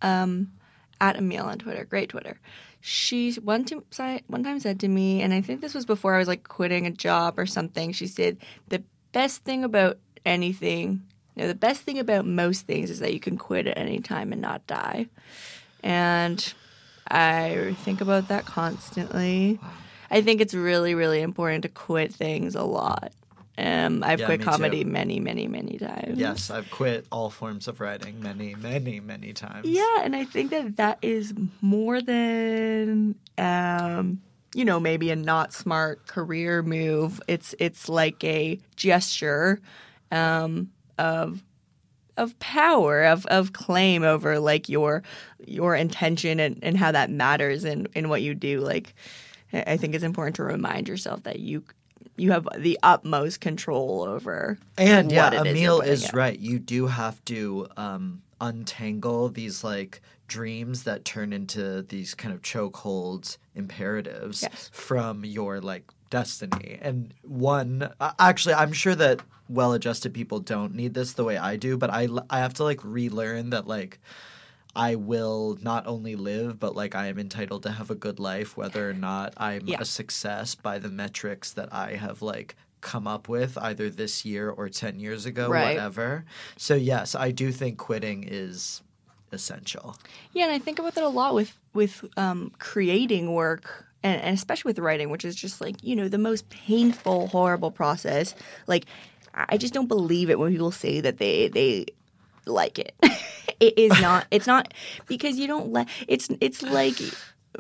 [0.02, 0.52] um,
[1.00, 1.86] at Emil on Twitter.
[1.86, 2.40] Great Twitter.
[2.82, 3.84] She one time
[4.28, 6.86] one time said to me, and I think this was before I was like quitting
[6.86, 7.92] a job or something.
[7.92, 11.02] She said the best thing about anything,
[11.36, 14.32] no, the best thing about most things is that you can quit at any time
[14.32, 15.08] and not die.
[15.84, 16.54] And
[17.08, 19.60] I think about that constantly.
[20.10, 23.12] I think it's really, really important to quit things a lot.
[23.58, 24.90] Um, I've Yeah, quit comedy too.
[24.90, 26.18] many, many, many times.
[26.20, 29.66] Yes, I've quit all forms of writing many, many, many times.
[29.66, 34.22] Yeah, and I think that that is more than um,
[34.54, 37.22] you know maybe a not smart career move.
[37.28, 39.62] It's it's like a gesture
[40.12, 41.42] um, of
[42.18, 45.04] of power of of claim over like your
[45.46, 48.60] your intention and, and how that matters in in what you do.
[48.60, 48.96] Like
[49.54, 51.64] I I think it's important to remind yourself that you
[52.18, 56.38] you have the utmost control over And what yeah, is Emil putting is right.
[56.40, 62.42] You do have to um, untangle these like dreams that turn into these kind of
[62.42, 64.70] chokeholds imperatives Yes.
[64.74, 66.80] from your like destiny.
[66.82, 71.56] And one, uh, actually, I'm sure that well-adjusted people don't need this the way I
[71.56, 74.00] do, but I I have to like relearn that like.
[74.76, 78.58] I will not only live, but like I am entitled to have a good life,
[78.58, 79.78] whether or not I'm Yeah.
[79.80, 84.50] a success by the metrics that I have like come up with either this year
[84.50, 85.76] or 10 years ago, Right.
[85.76, 86.26] whatever.
[86.58, 88.84] So, yes, I do think quitting is
[89.32, 89.96] essential.
[90.34, 94.34] Yeah, and I think about that a lot with with um, creating work, and, and
[94.38, 98.36] especially with writing, which is just like you know the most painful, horrible process.
[98.68, 98.86] Like,
[99.34, 101.88] I I just don't believe it when people say that they they
[102.46, 102.94] like it.
[103.60, 104.26] it is not.
[104.32, 104.74] It's not
[105.08, 105.88] because you don't like.
[106.08, 106.96] It's it's like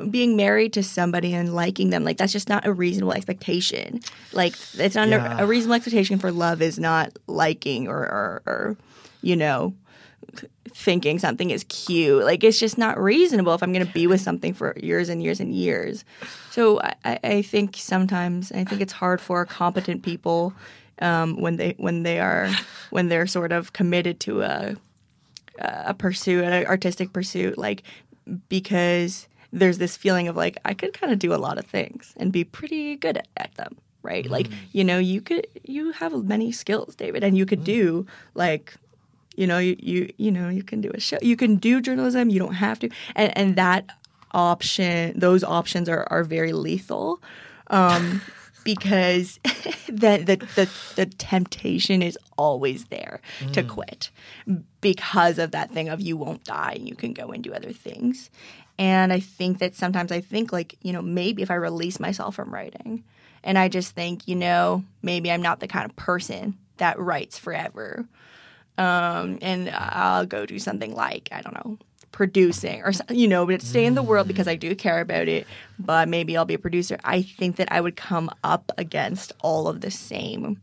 [0.09, 4.01] being married to somebody and liking them like that's just not a reasonable expectation
[4.33, 5.39] like it's not Yeah.
[5.39, 8.77] a, a reasonable expectation for love is not liking or, or, or
[9.21, 9.73] you know
[10.73, 12.23] thinking something is cute.
[12.25, 15.23] Like it's just not reasonable if I'm going to be with something for years and
[15.23, 16.03] years and years.
[16.51, 20.53] So I, I- I think sometimes I think it's hard for competent people
[20.99, 22.49] um, when they when they are
[22.89, 24.75] when they're sort of committed to a
[25.59, 27.83] a pursuit, an artistic pursuit, like
[28.49, 32.13] because there's this feeling of like I could kind of do a lot of things
[32.17, 34.29] and be pretty good at, at them, right?
[34.29, 38.75] Like you know, you could you have many skills, David, and you could do like
[39.35, 42.29] you know you, you you know you can do a show, you can do journalism,
[42.29, 43.89] you don't have to, and and that
[44.31, 47.21] option, those options are are very lethal.
[47.67, 48.21] Um,
[48.65, 49.39] because
[49.87, 53.21] the, the the the temptation is always there
[53.53, 54.09] to quit
[54.81, 57.71] because of that thing of you won't die and you can go and do other
[57.71, 58.29] things.
[58.77, 62.35] And I think that sometimes I think like, you know, maybe if I release myself
[62.35, 63.05] from writing
[63.41, 67.39] and I just think, you know, maybe I'm not the kind of person that writes
[67.39, 68.05] forever.
[68.77, 71.77] Um, and I'll go do something like, I don't know,
[72.11, 75.45] producing or you know, but stay in the world because I do care about it,
[75.77, 76.97] but maybe I'll be a producer.
[77.03, 80.61] I think that I would come up against all of the same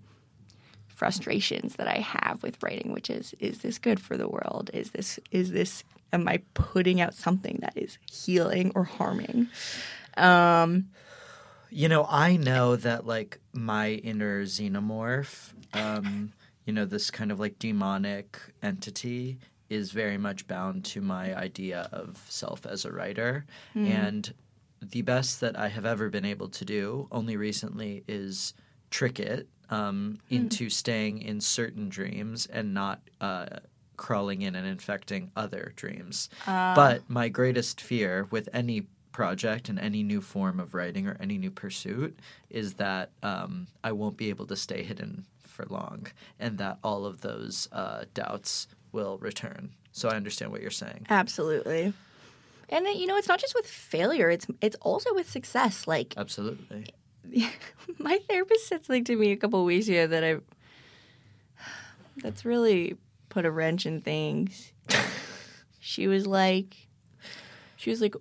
[0.89, 4.71] frustrations that I have with writing, which is is this good for the world?
[4.73, 9.49] Is this is this am I putting out something that is healing or harming?
[10.17, 10.89] Um,
[11.71, 16.33] You know, I know that like my inner xenomorph, um,
[16.67, 19.39] you know, this kind of like demonic entity
[19.73, 23.45] is very much bound to my idea of self as a writer.
[23.75, 24.35] And
[24.81, 28.55] the best that I have ever been able to do, only recently, is
[28.91, 33.47] trick it um, into staying in certain dreams and not uh,
[33.97, 36.29] crawling in and infecting other dreams.
[36.75, 41.39] but my greatest fear with any project and any new form of writing or any
[41.39, 42.19] new pursuit
[42.51, 46.07] is that um, I won't be able to stay hidden for long
[46.41, 49.73] and that all of those uh, doubts will return.
[49.93, 51.07] So I understand what you're saying.
[51.11, 51.93] absolutely.
[52.69, 55.87] And you know, it's not just with failure; it's it's also with success.
[55.87, 56.87] Like Absolutely.
[57.99, 60.37] my therapist said something to me a couple of weeks ago that I
[62.17, 62.97] that's really
[63.29, 64.73] put a wrench in things.
[65.81, 66.89] she was like,
[67.77, 68.15] she was like,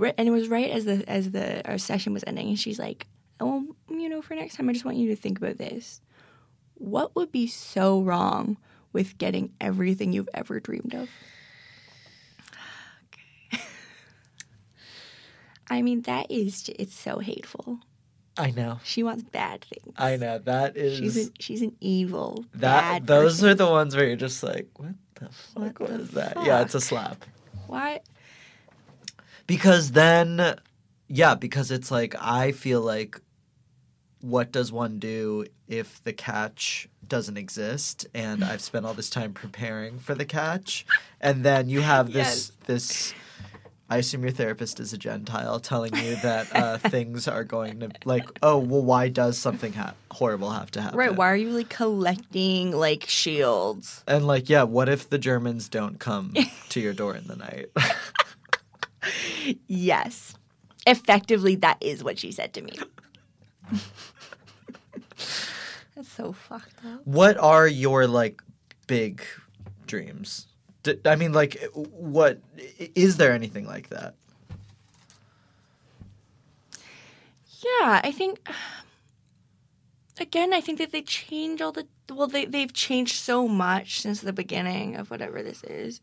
[0.00, 3.08] and it was right as the as the our session was ending, and she's like,
[3.40, 6.00] "Oh, you know, for next time, I just want you to think about this.
[6.74, 8.56] What would be so wrong
[8.92, 11.08] with getting everything you've ever dreamed of?"
[13.52, 13.62] Okay.
[15.70, 17.80] I mean, that is, it's so hateful.
[18.36, 18.78] I know.
[18.84, 19.94] She wants bad things.
[19.98, 20.38] I know.
[20.38, 22.44] That is She's an, she's an evil.
[22.54, 22.60] that
[23.00, 23.48] bad those person.
[23.48, 26.36] are the ones where you're just like, what the fuck What what the is that?
[26.44, 27.24] Yeah, it's a slap.
[27.66, 28.00] Why?
[29.48, 30.54] Because then,
[31.08, 33.20] yeah, because it's like I feel like,
[34.20, 38.06] what does one do if the catch doesn't exist?
[38.14, 40.86] And I've spent all this time preparing for the catch,
[41.20, 43.14] and then you have this this.
[43.90, 47.90] I assume your therapist is a Gentile telling you that uh, things are going to
[48.04, 50.98] like, oh well, why does something ha- horrible have to happen?
[50.98, 51.14] Right?
[51.14, 54.04] Why are you like collecting like shields?
[54.06, 56.34] And like, yeah, what if the Germans don't come
[56.68, 57.70] to your door in the night?
[59.66, 60.34] Yes.
[60.86, 62.72] Effectively, that is what she said to me.
[65.94, 67.00] That's so fucked up.
[67.04, 68.40] what are your like
[68.86, 69.22] big
[69.86, 70.46] dreams?
[70.84, 72.40] D- I mean, like, what
[72.94, 74.14] is there anything like that?
[77.60, 78.38] Yeah, I think.
[80.20, 81.86] Again, I think that they change all the.
[82.10, 86.00] Well, they, they've changed so much since the beginning of whatever this is.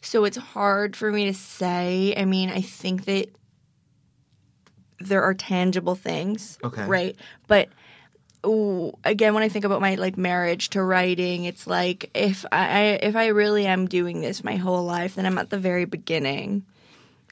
[0.00, 2.14] So it's hard for me to say.
[2.16, 3.28] I mean, I think that
[5.00, 6.58] there are tangible things.
[6.62, 6.84] Okay.
[6.86, 7.16] Right.
[7.46, 7.68] But
[8.46, 12.98] ooh, again, when I think about my like marriage to writing, it's like if I
[13.02, 16.64] if I really am doing this my whole life, then I'm at the very beginning.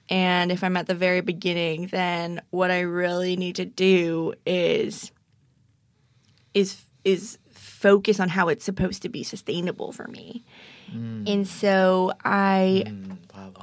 [0.08, 5.10] And if I'm at the very beginning, then what I really need to do is
[6.54, 10.44] is is focus on how it's supposed to be sustainable for me.
[10.94, 11.28] Mm.
[11.28, 12.84] And so I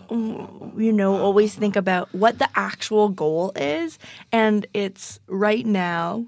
[0.09, 3.99] mm, you know, always think about what the actual goal is.
[4.31, 6.25] And it's right now,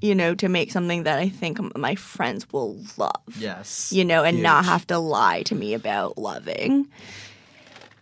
[0.00, 3.12] you know, to make something that I think my friends will love.
[3.36, 3.92] Yes.
[3.92, 6.88] You know, and not have to lie to me about loving.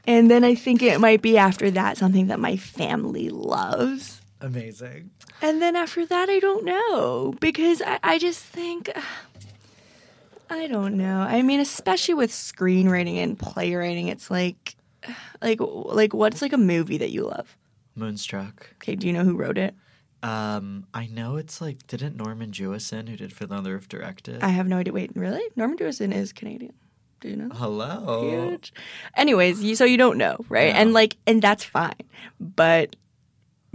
[0.06, 4.20] And then I think it might be after that something that my family loves.
[4.40, 5.10] Amazing.
[5.42, 8.90] And then after that, I don't know because I, I just think.
[10.49, 11.21] I don't know.
[11.21, 14.77] I mean, especially with screenwriting and playwriting, it's like,
[15.42, 17.57] like, like, what's like a movie that you love?
[17.94, 18.71] Moonstruck.
[18.75, 19.75] Okay, do you know who wrote it?
[20.23, 24.42] Um, I know it's like, didn't Norman Jewison, who did on the Roof, direct it?
[24.42, 24.92] I have no idea.
[24.92, 25.42] Wait, really?
[25.57, 26.75] Norman Jewison is Canadian.
[27.21, 27.49] Do you know?
[27.55, 28.29] Hello.
[28.29, 28.73] Huge.
[29.17, 30.75] Anyways, you, so you don't know, right?
[30.75, 31.94] And like, and that's fine.
[32.40, 32.97] But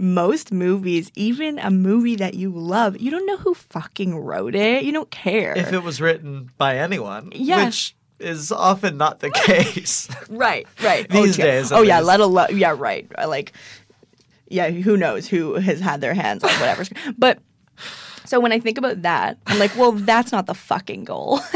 [0.02, 4.82] most movies, even a movie that you love, you don't know who fucking wrote it.
[4.84, 5.56] You don't care.
[5.56, 7.64] If it was written by anyone, Yeah.
[7.66, 10.08] which is often not the case.
[10.28, 11.08] right, right.
[11.08, 11.50] These okay.
[11.50, 12.06] days, Oh yeah, least.
[12.08, 13.10] let alone yeah, right.
[13.26, 13.52] Like,
[14.48, 16.84] yeah, who knows who has had their hands on whatever.
[17.16, 17.38] but
[18.24, 21.40] so when I think about that, I'm like, well, that's not the fucking goal.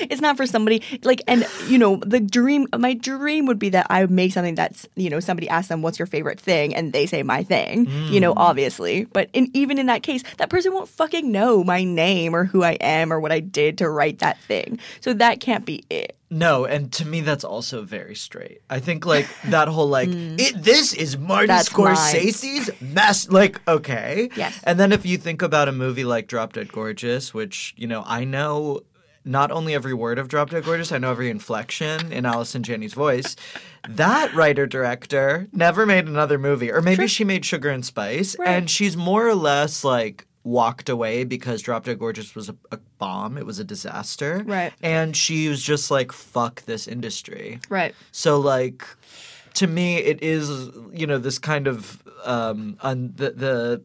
[0.00, 3.86] it's not for somebody like and you know the dream my dream would be that
[3.90, 6.92] i would make something that's you know somebody asks them what's your favorite thing and
[6.92, 10.72] they say my thing you know obviously but in, even in that case that person
[10.72, 14.18] won't fucking know my name or who i am or what i did to write
[14.20, 18.60] that thing so that can't be it No, and to me that's also very straight.
[18.70, 21.56] I think like that whole like it, this is Martin Mm.
[21.58, 21.96] That's mine.
[21.96, 23.28] Scorsese's mess.
[23.28, 24.60] Like okay, Yes.
[24.62, 28.04] And then if you think about a movie like Drop Dead Gorgeous, which you know
[28.06, 28.82] I know
[29.24, 32.94] not only every word of Drop Dead Gorgeous, I know every inflection in Allison Janney's
[32.94, 33.36] voice.
[33.88, 38.48] That writer director never made another movie, or maybe she made Sugar and Spice, Right.
[38.48, 42.78] and she's more or less like walked away because Drop Dead Gorgeous was a, a
[42.98, 43.36] bomb.
[43.36, 44.42] It was a disaster.
[44.46, 44.72] Right.
[44.82, 47.60] And she was just like, fuck this industry.
[47.68, 48.82] right So, like,
[49.54, 50.48] to me, it is,
[50.94, 53.82] you know, this kind of um, un- the, the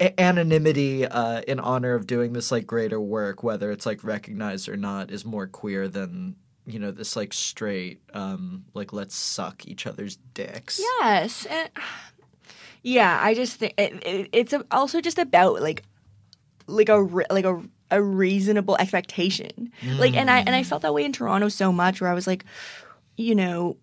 [0.00, 4.68] a- anonymity uh, in honor of doing this like greater work, whether it's like recognized
[4.68, 6.36] or not, is more queer than
[6.66, 11.46] you know this like straight um like let's suck each other's dicks Yes.
[11.46, 11.68] And,
[12.82, 15.82] yeah, I just think it, it, it's also just about like
[16.66, 16.96] like a
[17.30, 19.72] like a a reasonable expectation.
[19.98, 22.26] Like and I and I felt that way in Toronto so much where I was
[22.26, 22.44] like,
[23.16, 23.76] you know,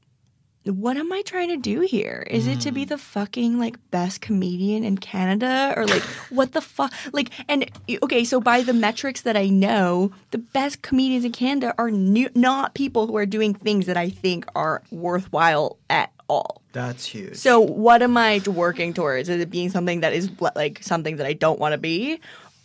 [0.68, 2.26] what am I trying to do here?
[2.30, 2.89] Is it to be mm.
[2.89, 6.93] the fucking like best comedian in Canada or like what the fuck?
[7.13, 7.70] Like and
[8.03, 12.30] okay, so by the metrics that I know, the best comedians in Canada are new,
[12.36, 16.61] not people who are doing things that I think are worthwhile at all.
[16.74, 19.30] that's huge So what am I working towards?
[19.30, 22.20] Is it being something that is like something that I don't want to be?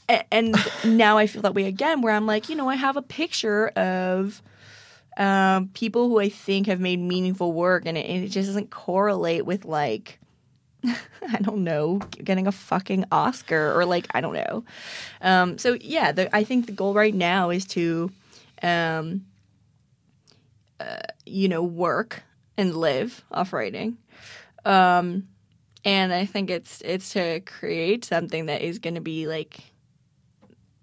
[0.08, 2.96] A- And now I feel that way again, where I'm like, you know, I have
[2.96, 4.42] a picture of
[5.16, 8.70] um, people who I think have made meaningful work, and it, and it just doesn't
[8.70, 10.18] correlate with like,
[10.84, 14.64] I don't know, getting a fucking Oscar or like I don't know.
[15.20, 18.10] Um, so yeah, the, I think the goal right now is to,
[18.62, 19.26] um,
[20.80, 22.22] uh, you know, work
[22.56, 23.98] and live off writing.
[24.64, 25.28] Um,
[25.84, 29.60] and I think it's it's to create something that is going to be like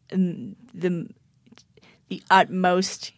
[0.10, 1.08] the
[2.10, 3.14] the utmost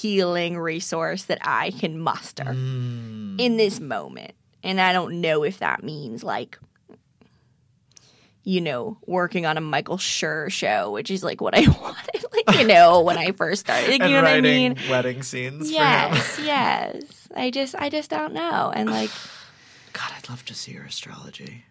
[0.00, 3.40] healing resource that I can muster Mm.
[3.40, 4.32] in this moment.
[4.62, 6.58] And I don't know if that means like
[8.48, 12.56] you know, working on a Michael Schur show, which is like what I wanted, like,
[12.60, 13.90] you know, when I first started.
[13.90, 14.76] Like, and you know what I mean?
[14.88, 17.28] wedding scenes Yes, yes.
[17.34, 18.72] I just I just don't know.
[18.74, 19.10] And like
[19.92, 21.64] god i'd love to see your astrology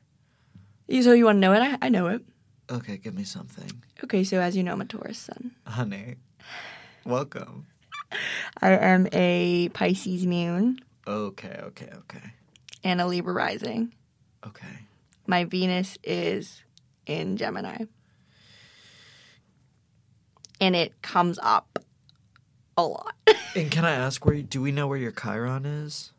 [0.88, 1.60] you- so you want to know it?
[1.62, 2.24] I, I know it.
[2.70, 5.52] okay give me something Okay, so as you know, I'm a Taurus sun.
[5.66, 6.16] honey
[7.06, 7.68] welcome
[8.62, 12.34] I am a Pisces moon okay okay okay
[12.84, 13.94] and a Libra rising.
[14.46, 14.86] okay
[15.28, 16.64] My Venus is
[17.06, 17.86] in Gemini.
[20.62, 21.80] And it comes up
[22.78, 23.14] a lot.
[23.56, 26.12] and can i ask where do we know where your chiron is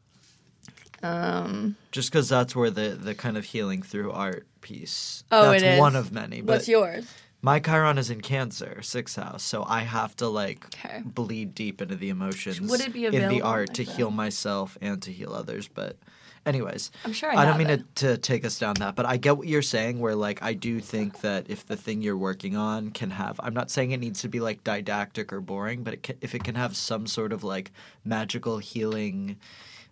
[1.03, 5.62] Um, just because that's where the the kind of healing through art piece Oh, that's
[5.62, 5.78] it is.
[5.78, 7.07] one of many but what's yours?
[7.47, 11.01] My chiron is in cancer sixth house so i have to like Okay.
[11.05, 13.97] bleed deep into the emotions Would it be in the art like to that?
[13.97, 15.97] heal myself and to heal others but
[16.44, 19.16] anyways I'm sure I, I, don't mean to, to take us down that, but I
[19.16, 19.99] get what you're saying.
[19.99, 23.53] Where like I do think that if the thing you're working on can have, I'm
[23.55, 26.44] not saying it needs to be like didactic or boring, but it can, if it
[26.44, 27.72] can have some sort of like
[28.05, 29.38] magical healing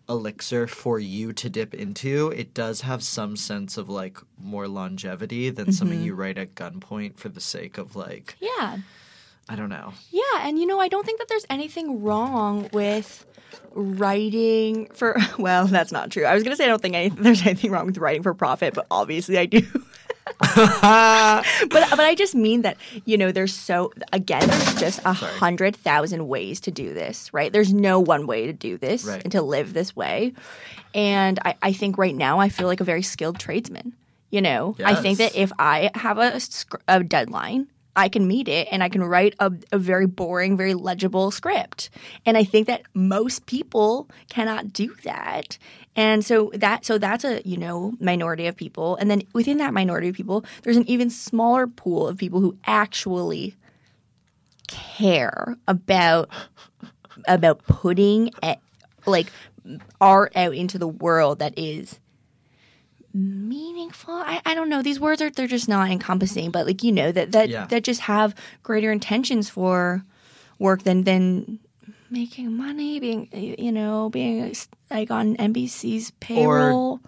[0.09, 5.51] elixir for you to dip into, it does have some sense of like more longevity
[5.51, 6.07] than something Mm-hmm.
[6.07, 8.79] you write at gunpoint for the sake of like Yeah.
[9.49, 9.93] I don't know.
[10.11, 13.27] Yeah, and you know, I don't think that there's anything wrong with
[13.73, 16.25] writing for well, that's not true.
[16.25, 18.75] I was gonna say I don't think any, there's anything wrong with writing for profit,
[18.75, 19.63] but obviously I do.
[20.57, 25.77] but but I just mean that you know there's so again there's just a hundred
[25.77, 27.53] thousand ways to do this, right?
[27.53, 29.23] There's no one way to do this Right.
[29.23, 30.33] and to live this way,
[30.95, 33.95] and I, I think right now I feel like a very skilled tradesman.
[34.31, 36.41] You know, I think that if I have a,
[36.89, 40.75] a deadline, I can meet it and I can write a, a very boring, very
[40.75, 41.89] legible script.
[42.27, 45.57] And I think that most people cannot do that.
[45.97, 49.73] And so that so that's a you know minority of people, and then within that
[49.73, 53.55] minority of people, there's an even smaller pool of people who actually
[54.67, 56.29] care about
[57.29, 58.57] about putting a,
[59.07, 59.31] like
[60.01, 62.01] art out into the world that is
[63.13, 64.15] meaningful.
[64.15, 64.83] I, I don't know.
[64.83, 67.67] These words are they're just not encompassing, but like you know that that Yeah.
[67.67, 70.03] that just have greater intentions for
[70.59, 71.61] work than than
[72.15, 74.55] making money, being you know being
[74.91, 77.01] like on NBC's payroll.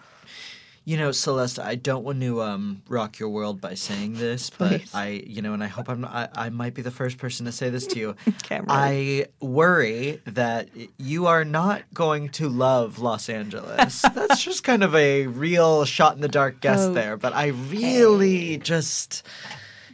[0.84, 4.82] You know, Celeste, I don't want to um, rock your world by saying this, but
[4.94, 7.44] I, you know, and I hope I'm not, I, I might be the first person
[7.46, 8.14] to say this to you.
[8.44, 8.70] Cameron.
[8.70, 14.00] I worry that you are not going to love Los Angeles.
[14.14, 16.92] That's just kind of a real shot in the dark guess Oh.
[16.92, 19.26] there, but I really just,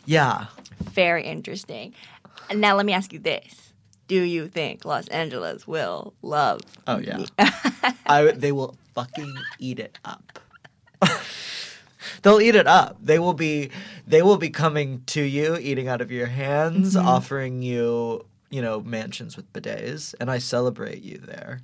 [0.04, 0.48] yeah.
[0.82, 1.94] Very interesting.
[2.50, 3.61] And now let me ask you this:
[4.08, 6.60] Do you think Los Angeles will love?
[6.86, 7.24] Oh yeah.
[8.06, 10.38] I they will fucking eat it up.
[12.22, 12.96] They'll eat it up.
[13.00, 13.70] They will be
[14.06, 17.06] they will be coming to you, eating out of your hands, Mm-hmm.
[17.08, 21.60] offering you, you know, mansions with bidets, and I celebrate you there.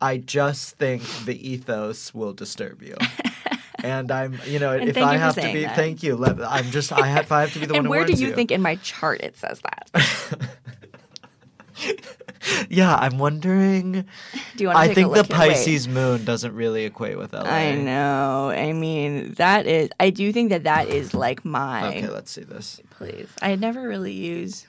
[0.00, 2.96] I just think the ethos will disturb you.
[3.84, 5.74] And I'm, you know, And if I have to be, that.
[5.74, 6.24] thank you.
[6.24, 8.20] I'm just, I have, if I have to be the one And where do warns
[8.20, 9.90] you think in my chart it says that?
[12.68, 13.92] Yeah, I'm wondering.
[13.92, 15.38] Do you want to I think the here?
[15.38, 15.50] Wait.
[15.52, 17.42] Pisces moon doesn't really equate with LA.
[17.42, 18.50] I know.
[18.50, 19.90] I mean, that is.
[20.00, 21.86] I do think that that is like my.
[21.88, 22.80] Okay, let's see this.
[22.90, 23.28] Please.
[23.40, 24.66] I never really use.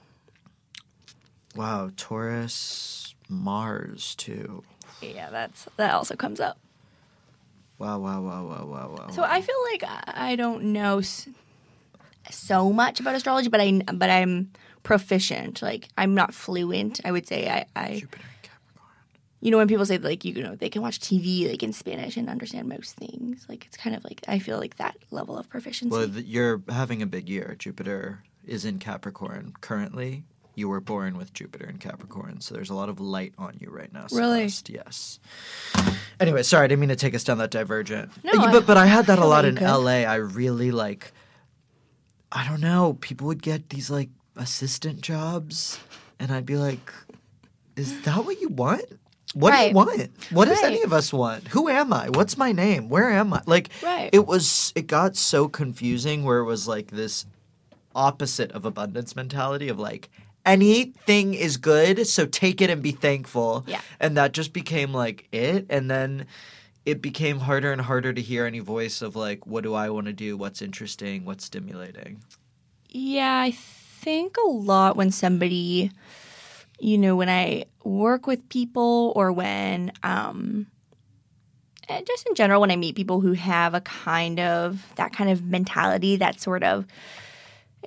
[1.55, 4.64] Wow, Taurus, Mars too.
[5.01, 6.57] Yeah, that's that also comes up.
[7.80, 9.07] Wow, wow, wow, wow, wow, wow.
[9.11, 11.01] So I feel like I I don't know
[12.30, 14.51] so much about astrology, but I but I'm
[14.84, 15.61] proficient.
[15.61, 16.99] Like I'm not fluent.
[17.05, 18.89] I would say I, I Jupiter Capricorn.
[19.41, 22.17] you know when people say like you know they can watch TV like in Spanish
[22.17, 23.45] and understand most things.
[23.49, 25.95] Like it's kind of like I feel like that level of proficiency.
[25.95, 27.55] Well, th- you're having a big year.
[27.57, 30.25] Jupiter is in Capricorn currently.
[30.55, 33.71] You were born with Jupiter in Capricorn, so there's a lot of light on you
[33.71, 34.05] right now.
[34.11, 34.49] Really?
[34.49, 34.69] Celeste.
[34.69, 35.19] Yes.
[36.19, 38.11] Anyway, sorry, I didn't mean to take us down that divergent.
[38.23, 39.65] No, but, I- but I had that a lot in could.
[39.67, 40.03] LA.
[40.05, 41.11] I really like.
[42.31, 42.97] I don't know.
[43.01, 45.79] People would get these like assistant jobs,
[46.19, 46.91] and I'd be like,
[47.75, 48.84] "Is that what you want?
[49.34, 50.11] What do you want?
[50.31, 50.73] What does Right.
[50.73, 51.47] any of us want?
[51.49, 52.09] Who am I?
[52.09, 52.88] What's my name?
[52.89, 53.41] Where am I?
[53.47, 54.09] Like, Right.
[54.13, 54.71] it was.
[54.75, 57.25] It got so confusing where it was like this
[57.95, 60.09] opposite of abundance mentality of like
[60.45, 63.81] anything is good so take it and be thankful Yeah.
[63.99, 66.25] and that just became like it and then
[66.86, 70.07] it became harder and harder to hear any voice of like what do i want
[70.07, 72.21] to do what's interesting what's stimulating
[72.89, 73.51] Yeah, I
[74.04, 75.91] think a lot when somebody,
[76.80, 80.68] you know, when I work with people or when, um,
[81.89, 85.30] eh, just in general, when I meet people who have a kind of that kind
[85.30, 86.86] of mentality, that sort of.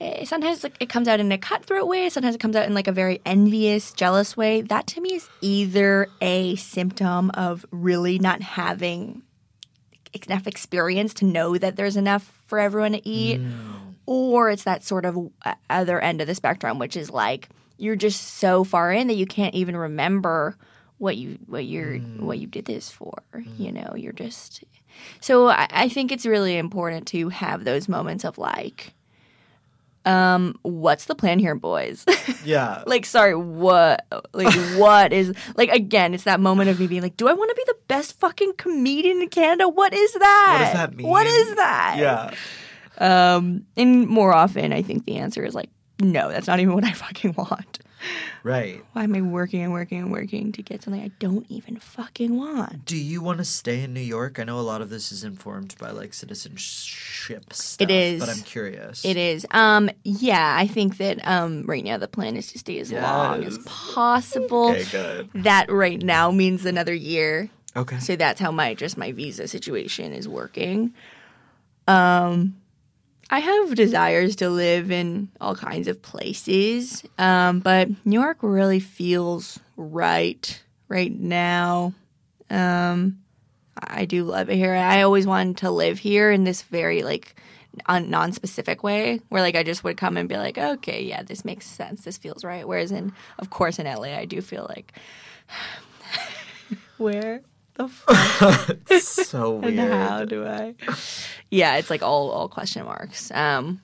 [0.01, 2.09] eh, Sometimes it comes out in a cutthroat way.
[2.11, 4.61] Sometimes it comes out in like a very envious, jealous way.
[4.61, 9.23] That to me is either a symptom of really not having
[10.27, 13.41] enough experience to know that there's enough for everyone to eat
[14.07, 17.48] or it's that sort of uh, other end of the spectrum which is like
[17.78, 20.57] you're just so far in that you can't even remember
[20.98, 23.22] what you what you're what you did this for
[23.59, 23.94] you know?
[23.96, 24.64] You're just
[25.20, 28.94] so I, I think it's really important to have those moments of like
[30.07, 32.04] um what's the plan here boys?
[32.44, 32.84] Yeah.
[32.86, 37.16] Like sorry what like what is like again it's that moment of me being like
[37.16, 39.68] do i want to be the best fucking comedian in canada?
[39.68, 40.94] What is that what is that?
[40.94, 41.09] mean?
[41.09, 41.96] what is that?
[41.98, 42.34] Yeah
[42.99, 45.70] um, and more often, I think the answer is like,
[46.01, 47.78] no, that's not even what I fucking want.
[48.42, 51.78] right Why am I working and working and working to get something I don't even
[51.78, 52.84] fucking want?
[52.84, 55.24] do you want to stay in new york i know a lot of this is
[55.24, 59.47] informed by like citizenship stuff It is, but i'm curious It is.
[59.51, 63.42] Um, yeah, I think that um, right now the plan is to stay as long
[63.44, 64.70] as possible.
[64.72, 67.49] okay good That right now means another year.
[67.74, 70.92] okay So that's how my just my visa situation is working.
[71.88, 72.57] Um,
[73.29, 78.81] I have desires to live in all kinds of places, um, but New York really
[78.81, 81.93] feels right right now.
[82.51, 83.18] Um,
[83.77, 84.74] I do love it here.
[84.74, 87.35] I always wanted to live here in this very like
[87.89, 91.66] non-specific way, where like I just would come and be like, okay, yeah, this makes
[91.66, 92.05] sense.
[92.05, 92.66] This feels right.
[92.66, 94.93] Whereas in, of course, in LA, I do feel like,
[96.97, 97.43] where
[97.74, 100.74] the fuck so and weird how do I?
[101.51, 103.30] Yeah, it's like all all question marks.
[103.30, 103.80] Um,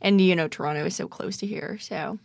[0.00, 2.18] and you know, Toronto is so close to here, so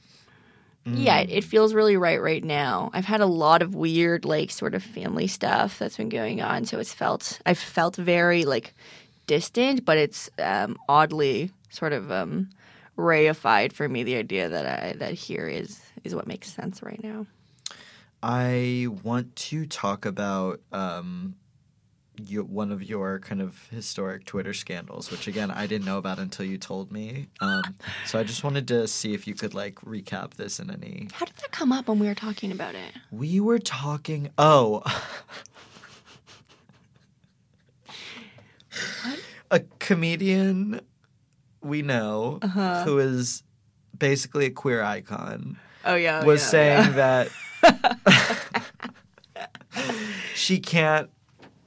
[0.84, 2.90] yeah, it, it feels really right right now.
[2.94, 6.66] I've had a lot of weird, like, sort of family stuff that's been going on,
[6.66, 8.74] so it's felt I've felt very like
[9.28, 12.50] distant, but it's um, oddly sort of um,
[12.98, 14.04] reified for me.
[14.04, 17.28] The idea that I that here is is what makes sense right now.
[18.24, 21.36] I want to talk about um,
[22.30, 26.20] you, one of your kind of historic Twitter scandals, which again I didn't know about
[26.20, 27.28] until you told me.
[27.40, 27.64] Um,
[28.06, 31.08] so I just wanted to see if you could like recap this in any.
[31.14, 32.94] How did that come up when we were talking about it?
[33.12, 34.30] We were talking.
[34.38, 34.84] Oh.
[39.50, 40.80] A comedian
[41.62, 42.84] we know Uh-huh.
[42.86, 43.44] who is
[43.98, 47.28] basically a queer icon Oh yeah, was yeah, saying yeah.
[47.62, 48.78] that
[50.36, 51.10] she can't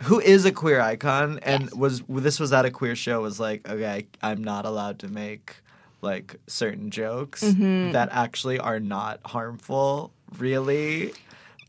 [0.04, 1.74] who is a queer icon and Yes.
[1.74, 5.56] was this was at a queer show was like okay i'm not allowed to make
[6.02, 7.92] like certain jokes Mm-hmm.
[7.92, 11.12] that actually are not harmful really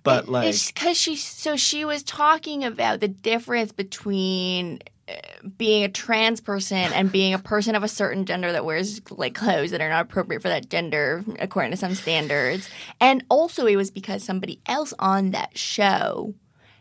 [0.04, 5.14] but like because she so she was talking about the difference between uh,
[5.58, 9.34] being a trans person and being a person of a certain gender that wears like
[9.36, 12.68] clothes that are not appropriate for that gender according to some standards
[13.00, 16.34] and also it was because somebody else on that show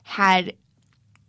[0.05, 0.55] had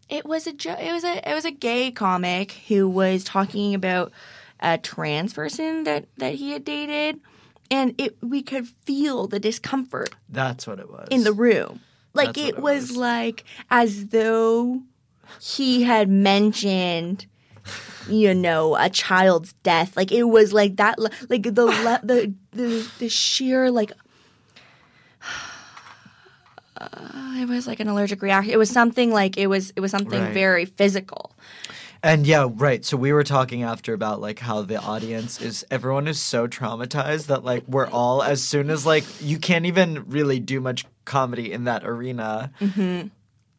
[0.10, 3.74] it was a jo- it was a it was a gay comic who was talking
[3.74, 4.12] about
[4.60, 7.20] a trans person that that he had dated
[7.72, 11.82] and it we could feel the discomfort that's what it was in the room.
[12.14, 12.98] Like That's what it it was, was.
[12.98, 14.82] like as though
[15.42, 17.26] he had mentioned
[18.08, 22.34] you know a child's death like it was like that le- like the le- the,
[22.52, 23.92] the the sheer like
[27.38, 30.22] it was like an allergic reaction it was something like it was it was something
[30.22, 30.34] Right.
[30.34, 31.32] very physical
[32.04, 32.86] And yeah, right.
[32.86, 37.26] So we were talking after about like how the audience is everyone is so traumatized
[37.28, 41.52] that like we're all as soon as like you can't even really do much comedy
[41.52, 42.52] in that arena.
[42.62, 43.08] Mm-hmm.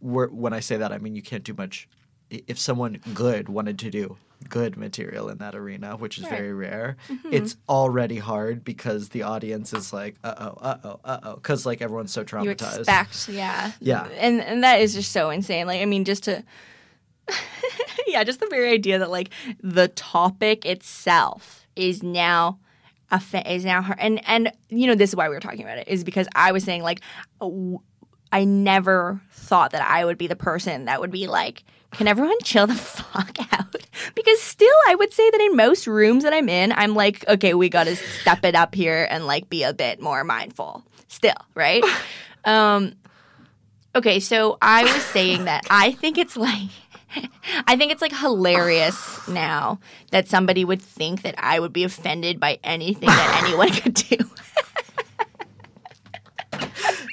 [0.00, 1.88] When I say that, I mean you can't do much.
[2.30, 4.16] If someone good wanted to do
[4.48, 7.32] good material in that arena, which is very rare, Mm-hmm.
[7.32, 11.64] it's already hard because the audience is like, uh oh, uh oh, uh oh, because
[11.66, 12.44] like everyone's so traumatized.
[12.44, 12.50] you
[12.80, 14.06] expect yeah Yeah.
[14.18, 16.44] and and that is just so insane like i mean just to
[18.06, 19.30] yeah just the very idea that like
[19.62, 22.58] the topic itself is now
[23.10, 25.62] a fa- is now her and and you know this is why we were talking
[25.62, 27.00] about it is because i was saying like
[27.40, 27.78] w-
[28.32, 32.37] i never thought that i would be the person that would be like can everyone
[32.43, 33.74] chill the fuck out
[34.14, 37.55] because still i would say that in most rooms that i'm in i'm like okay
[37.55, 41.84] we gotta step it up here and like be a bit more mindful still right
[42.45, 42.95] um
[43.95, 46.70] okay so i was saying that i think it's like
[47.66, 49.78] I think it's like hilarious now
[50.11, 54.16] that somebody would think that I would be offended by anything that anyone could do.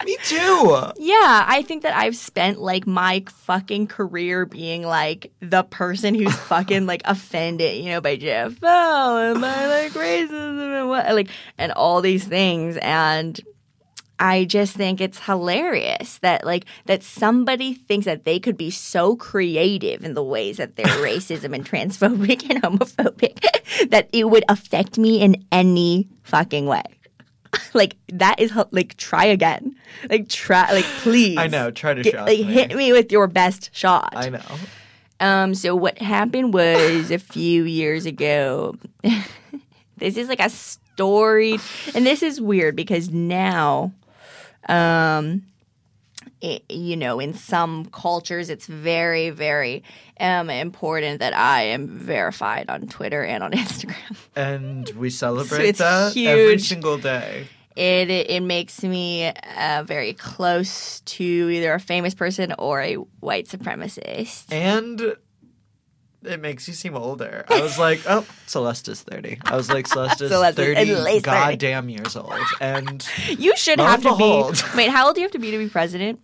[0.06, 0.92] Me too.
[0.98, 6.36] Yeah, I think that I've spent like my fucking career being like the person who's
[6.48, 11.30] fucking like offended, you know, by Jeff Bell and by like racism and what, like,
[11.58, 12.78] and all these things.
[12.78, 13.40] And
[14.20, 19.16] I just think it's hilarious that like that somebody thinks that they could be so
[19.16, 24.98] creative in the ways that they're racism and transphobic and homophobic that it would affect
[24.98, 26.84] me in any fucking way.
[27.74, 29.76] like that is like try again.
[30.10, 31.38] Like try like please.
[31.38, 31.72] I know.
[31.72, 32.44] Try to Get- like me.
[32.44, 34.14] hit me with your best shot.
[34.16, 34.42] I know.
[35.20, 38.76] Um, so what happened was a few years ago.
[39.98, 41.58] this is like a story,
[41.96, 43.94] and this is weird because now,
[44.68, 45.44] um,
[46.44, 49.82] it, you know, in some cultures, it's very, very
[50.20, 54.16] um important that I am verified on Twitter and on Instagram.
[54.36, 56.68] And we celebrate it's that every huge.
[56.68, 57.48] single day.
[57.76, 62.96] It it, it makes me uh, very close to either a famous person or a
[63.22, 64.52] white supremacist.
[64.52, 65.16] And
[66.26, 67.46] it makes you seem older.
[67.50, 69.40] I was like, oh, Celeste is 30.
[69.46, 71.38] I was like, Celeste is 30 at least 30.
[71.38, 72.34] goddamn years old.
[72.62, 73.06] And
[73.38, 74.64] You should have to behold.
[74.72, 74.78] be.
[74.78, 76.20] Wait, how old do you have to be to be president?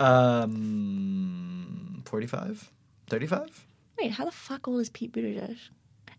[0.00, 2.70] Um 45?
[3.08, 3.66] 35?
[3.98, 5.56] Wait, how the fuck old is Pete Buttigieg?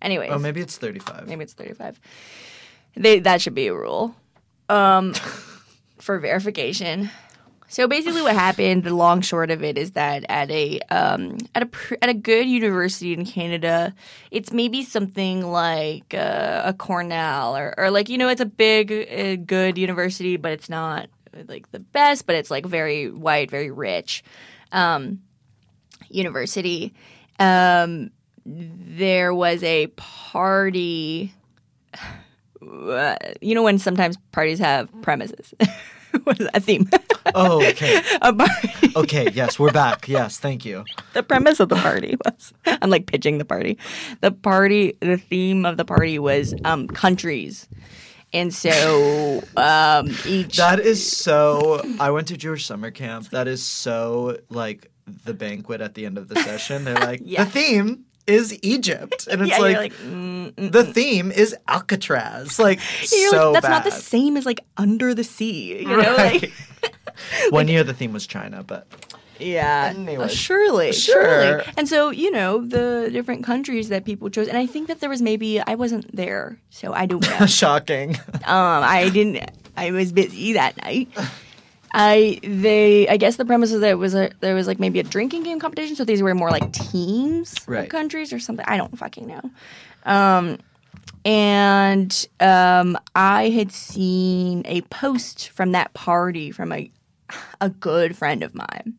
[0.01, 1.27] Anyways, Oh, maybe it's 35.
[1.27, 1.99] maybe it's thirty-five.
[2.95, 4.15] They that should be a rule,
[4.69, 5.13] um,
[5.99, 7.09] for verification.
[7.69, 11.63] So basically, what happened, the long short of it, is that at a um, at
[11.63, 13.95] a pr- at a good university in Canada,
[14.29, 18.91] it's maybe something like uh, a Cornell or or like you know, it's a big
[18.91, 21.07] uh, good university, but it's not
[21.47, 24.23] like the best, but it's like very white, very rich
[24.71, 25.21] um,
[26.09, 26.93] university.
[27.39, 28.11] Um,
[28.45, 31.33] there was a party.
[32.61, 35.53] Uh, you know when sometimes parties have premises.
[36.23, 36.57] what is that?
[36.57, 36.89] A theme?
[37.35, 38.01] Oh, okay.
[38.21, 38.93] a party.
[38.95, 40.07] Okay, yes, we're back.
[40.07, 40.85] Yes, thank you.
[41.13, 43.77] the premise of the party was I'm like pitching the party.
[44.21, 47.67] The party, the theme of the party was um, countries,
[48.33, 51.81] And so um, each That is so.
[51.99, 53.29] I went to Jewish summer camp.
[53.29, 54.89] That is so like
[55.25, 56.85] the banquet at the end of the session.
[56.85, 57.43] They're like, Yeah.
[57.43, 60.71] the theme is Egypt, and it's yeah, like, like, mm, mm.
[60.71, 62.57] the theme is Alcatraz.
[62.57, 66.15] Like so like, that's not the same as like under the sea, you know?
[66.15, 66.51] Right.
[66.83, 68.87] Like, One year the theme was China, but
[69.39, 70.25] Yeah, Anyway.
[70.25, 71.23] uh, surely, Sure.
[71.23, 71.63] surely.
[71.77, 75.09] And so you know the different countries that people chose, and I think that there
[75.09, 77.45] was maybe I wasn't there, so I don't know.
[77.47, 78.15] shocking.
[78.45, 79.49] um, I didn't.
[79.75, 81.09] I was busy that night.
[81.95, 84.99] I they I guess the premise was that it was a there was like maybe
[84.99, 87.83] a drinking game competition, so these were more like teams Right.
[87.83, 88.65] of countries or something.
[88.67, 89.41] I don't fucking know.
[90.05, 90.57] Um,
[91.25, 96.91] and um, I had seen a post from that party from a
[97.61, 98.95] a good friend of mine,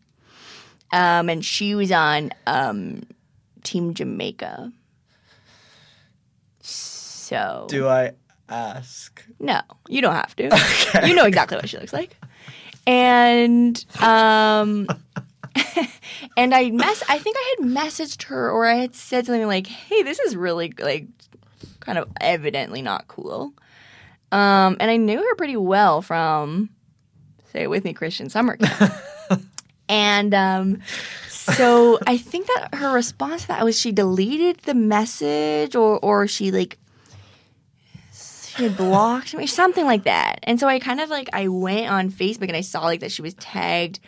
[0.93, 3.03] um, and she was on um,
[3.63, 4.73] Team Jamaica.
[6.61, 8.13] So Do I
[8.49, 9.23] ask?
[9.41, 11.07] no, you don't have to.
[11.07, 12.17] You know exactly what she looks like.
[12.87, 14.87] And um
[16.37, 19.67] and I mess I think I had messaged her or I had said something like,
[19.67, 21.07] "Hey, this is really like
[21.81, 23.55] kind of evidently not cool."
[24.31, 26.69] Um and I knew her pretty well from
[27.53, 28.93] say it with me Christian summer camp.
[29.89, 30.81] and um
[31.29, 36.27] so I think that her response to that was she deleted the message or or
[36.27, 36.79] she like
[38.13, 40.39] she had blocked me, something like that.
[40.45, 43.11] And so I kind of like I went on Facebook and I saw like that
[43.11, 43.99] she was tagged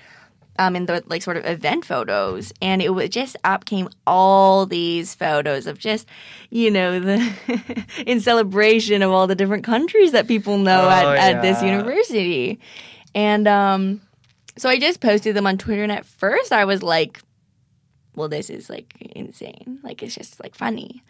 [0.59, 4.65] um in the like sort of event photos and it was just up came all
[4.65, 6.09] these photos of just
[6.49, 11.35] you know the in celebration of all the different countries that people know Oh, at,
[11.35, 12.59] at this university.
[13.15, 14.01] And um
[14.57, 17.21] so I just posted them on Twitter and at first I was like
[18.17, 19.79] well, this is like insane.
[19.83, 21.03] Like it's just like funny.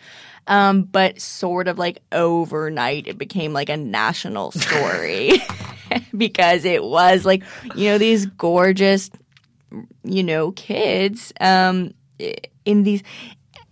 [0.49, 5.41] Um, but sort of like overnight, it became like a national story
[6.17, 7.43] because it was like
[7.75, 9.11] you know these gorgeous,
[10.03, 11.95] you know, kids um,
[12.65, 13.03] in these.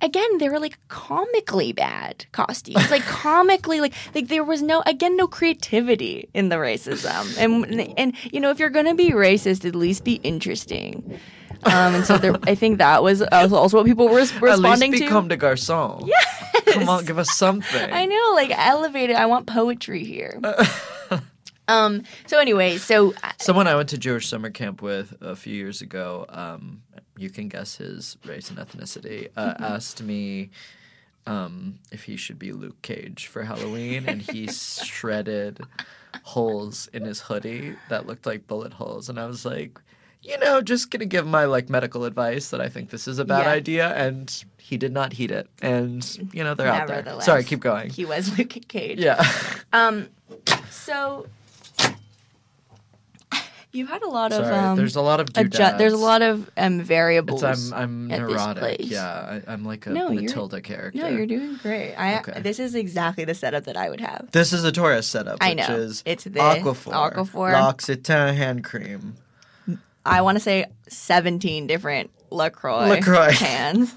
[0.04, 5.16] Again, they were like comically bad costumes, like comically, like like there was no again
[5.16, 7.54] no creativity in the racism, and
[7.98, 11.18] and you know if you're gonna be racist, at least be interesting.
[11.64, 14.90] Um, and so there, I think that was also what people were res- At responding
[14.92, 15.08] least to.
[15.08, 16.06] become de garçon.
[16.06, 16.26] Yes.
[16.74, 17.90] Come on, give us something.
[17.92, 19.16] I know, like elevated.
[19.16, 20.38] I want poetry here.
[21.68, 22.02] um.
[22.26, 26.26] So anyway, so Someone I went to Jewish summer camp with a few years ago,
[26.28, 26.82] um,
[27.16, 29.64] you can guess his race and ethnicity, uh, Mm-hmm.
[29.64, 30.50] asked me
[31.26, 35.66] um, if he should be Luke Cage for Halloween, and he shredded
[36.22, 39.78] holes in his hoodie that looked like bullet holes, and I was like,
[40.22, 43.24] you know, just gonna give my like medical advice that I think this is a
[43.24, 43.52] bad Yeah.
[43.52, 47.20] idea, and he did not heed it, and you know they're out there.
[47.20, 47.90] Sorry, keep going.
[47.90, 48.98] he was Luke Cage.
[48.98, 49.22] Yeah.
[49.72, 50.08] Um.
[50.70, 51.26] So
[53.74, 54.76] you had a lot of Sorry, um.
[54.76, 57.42] there's a lot of adju- there's a lot of um variables.
[57.42, 58.58] It's, I'm I'm neurotic.
[58.62, 58.90] place.
[58.90, 60.98] Yeah, I, I'm like a No, Matilda character.
[61.00, 61.94] no, you're doing great.
[61.96, 62.40] I Okay.
[62.40, 64.28] this is exactly the setup that I would have.
[64.32, 65.74] This is a Taurus setup, I which know.
[65.76, 67.52] is It's the Aquaphor, Aquaphor.
[67.52, 69.16] L'Occitane hand cream.
[70.06, 73.32] I want to say 17 different LaCroix, LaCroix.
[73.34, 73.94] cans.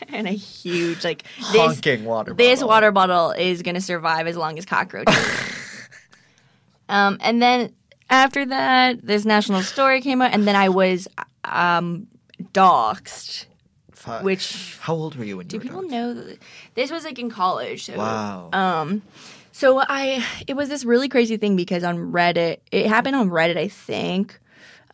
[0.08, 1.22] and a huge like
[1.52, 5.16] this honking water this water bottle is gonna survive as long as cockroaches.
[6.88, 7.72] um, and then
[8.10, 11.08] after that, this national story came out, and then I was
[11.44, 12.06] um,
[12.52, 13.46] doxxed.
[13.92, 14.22] Fuck.
[14.22, 15.90] Which How old were you when do you were people doxxed?
[15.90, 16.14] know?
[16.14, 16.38] That,
[16.74, 17.84] this was like in college.
[17.84, 18.50] So, Wow.
[18.52, 19.02] Um,
[19.52, 23.56] so I it was this really crazy thing because on Reddit, it happened on Reddit,
[23.56, 24.38] I think.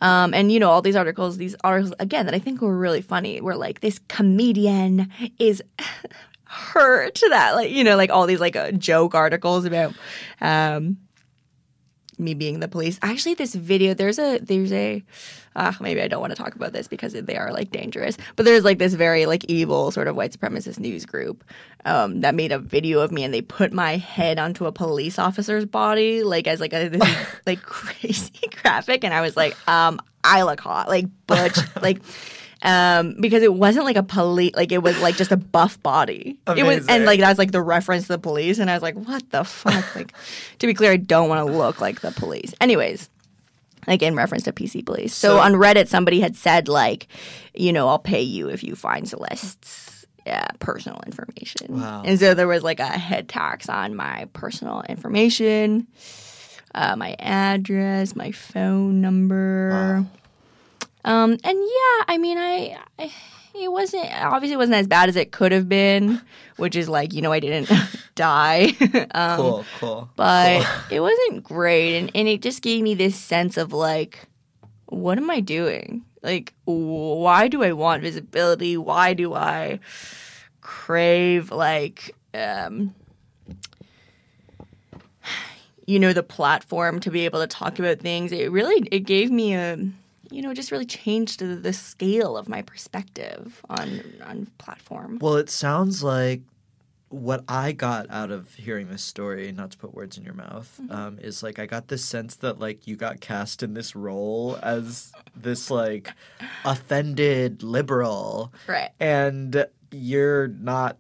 [0.01, 3.03] Um, and you know all these articles, these articles again that I think were really
[3.03, 3.41] funny.
[3.43, 5.63] Were like this comedian is
[6.45, 9.93] hurt to that like you know like all these like uh, joke articles about
[10.41, 10.97] um,
[12.19, 12.99] me being the police.
[13.03, 15.03] Actually, this video there's a there's a
[15.57, 18.17] uh, maybe I don't want to talk about this because they are like dangerous.
[18.37, 21.45] But there's like this very like evil sort of white supremacist news group
[21.85, 25.19] um, that made a video of me and they put my head onto a police
[25.19, 27.03] officer's body like as like a this
[27.47, 32.01] like crazy graphic and I was like um I look hot like butch like.
[32.65, 36.39] Um, because it wasn't like a police, like it was like just a buff body.
[36.49, 37.05] It was, and Amazing.
[37.05, 39.95] like that's like the reference to the police, and I was like, what the fuck?
[39.95, 40.15] Like,
[40.61, 42.55] to be clear, I don't want to look like the police.
[42.63, 43.11] Anyways,
[43.87, 45.15] like in reference to PC police.
[45.15, 47.07] So, So- on Reddit, somebody had said like,
[47.53, 51.81] you know, I'll pay you if you find Celeste's yeah, personal information.
[51.81, 52.03] Wow.
[52.03, 55.87] And so there was like a head tax on my personal information,
[56.75, 59.71] uh, my address, my phone number.
[59.71, 60.07] Wow.
[61.05, 63.13] Um, and yeah, I mean, I, I,
[63.55, 66.21] it wasn't obviously it wasn't as bad as it could have been,
[66.57, 67.71] which is like you know I didn't
[68.15, 68.75] die.
[69.15, 70.11] um, cool, cool.
[70.17, 70.97] but cool.
[70.97, 74.27] it wasn't great and, and it just gave me this sense of like
[74.87, 79.79] what am i doing like why do i want visibility why do i
[80.61, 82.95] crave like um
[85.87, 89.31] you know the platform to be able to talk about things it really it gave
[89.31, 89.79] me a
[90.31, 95.37] you know just really changed the, the scale of my perspective on on platform Well,
[95.37, 96.43] it sounds like
[97.11, 100.69] what I got out of hearing this story, not to put words in your mouth,
[100.83, 100.93] Mm-hmm.
[100.93, 104.59] um, is like I got this sense that like you got cast in this role
[104.63, 106.13] as this like
[106.65, 110.97] offended liberal, right and you're not.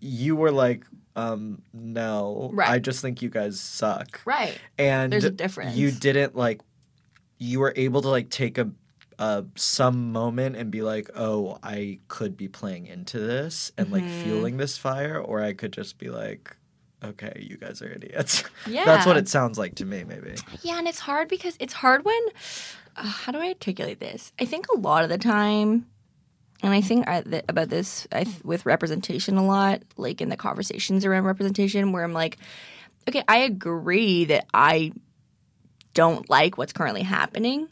[0.00, 0.84] You were like,
[1.14, 2.70] um, no, Right.
[2.70, 5.76] I just think you guys suck, right and There's a difference.
[5.76, 6.60] You didn't like.
[7.38, 8.70] You were able to like take a
[9.18, 14.04] uh, some moment and be like, oh, I could be playing into this and like
[14.04, 14.20] Mm-hmm.
[14.20, 16.54] fueling this fire, or I could just be like,
[17.02, 18.44] okay, you guys are idiots.
[18.68, 20.34] yeah That's what it sounds like to me, maybe.
[20.62, 22.20] Yeah, and it's hard because it's hard when.
[22.94, 24.32] Uh, how do I articulate this?
[24.40, 25.86] I think a lot of the time,
[26.62, 30.28] and I think I, th- about this I th- with representation a lot, like in
[30.30, 32.38] the conversations around representation, where I'm like,
[33.08, 34.92] okay, I agree that I
[35.96, 37.68] don't like what's currently happening,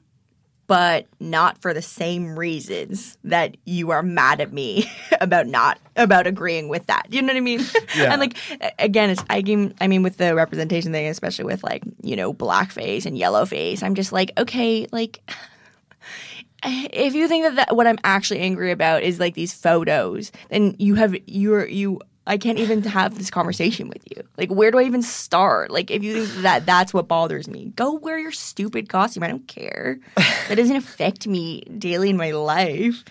[0.66, 6.26] but not for the same reasons that you are mad at me about not about
[6.26, 7.06] agreeing with that.
[7.10, 7.60] You know what I mean?
[7.94, 8.10] Yeah.
[8.10, 8.36] and like
[8.78, 12.32] again, it's I mean, I mean with the representation thing, especially with like you know
[12.32, 15.20] blackface and yellowface, I'm just like okay, like
[16.64, 20.74] if you think that, that what I'm actually angry about is like these photos, then
[20.78, 22.00] you have you're you.
[22.26, 24.22] I can't even have this conversation with you.
[24.38, 25.70] Like, where do I even start?
[25.70, 29.22] Like, if you think that that's what bothers me, go wear your stupid costume.
[29.22, 29.98] I don't care.
[30.48, 33.02] That doesn't affect me daily in my life.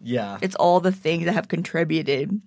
[0.00, 0.38] Yeah.
[0.40, 2.40] It's all the things that have contributed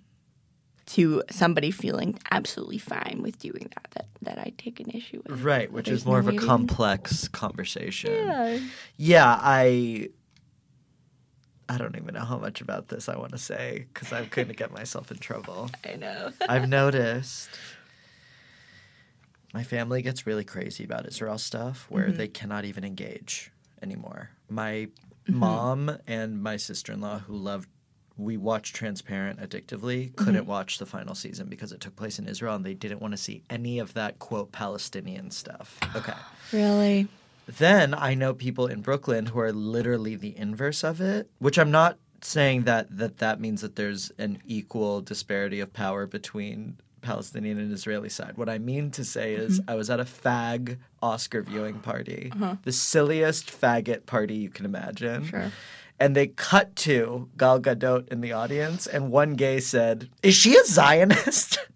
[0.86, 5.40] to somebody feeling absolutely fine with doing that that, that I take an issue with.
[5.40, 8.12] Right, which There's is more no of a complex conversation.
[8.12, 8.58] Yeah.
[8.96, 10.08] Yeah, I
[11.68, 14.48] I don't even know how much about this I want to say because I'm going
[14.48, 15.70] to get myself in trouble.
[15.84, 16.32] I know.
[16.48, 17.48] I've noticed
[19.52, 22.16] my family gets really crazy about Israel stuff where Mm-hmm.
[22.18, 23.50] they cannot even engage
[23.82, 24.30] anymore.
[24.48, 24.88] My
[25.26, 25.38] Mm-hmm.
[25.38, 27.66] mom and my sister in law, who loved,
[28.18, 30.22] we watched Transparent addictively, Mm-hmm.
[30.22, 33.12] couldn't watch the final season because it took place in Israel and they didn't want
[33.12, 35.80] to see any of that quote Palestinian stuff.
[35.96, 36.12] Okay.
[36.52, 37.08] Really?
[37.46, 41.70] Then I know people in Brooklyn who are literally the inverse of it, which I'm
[41.70, 47.58] not saying that that, that means that there's an equal disparity of power between Palestinian
[47.58, 48.36] and Israeli side.
[48.36, 49.70] What I mean to say is mm-hmm.
[49.70, 52.56] I was at a fag Oscar viewing party, uh-huh.
[52.62, 55.26] the silliest faggot party you can imagine.
[55.26, 55.52] Sure.
[56.00, 60.56] And they cut to Gal Gadot in the audience, and one gay said, "Is she
[60.56, 61.58] a Zionist?"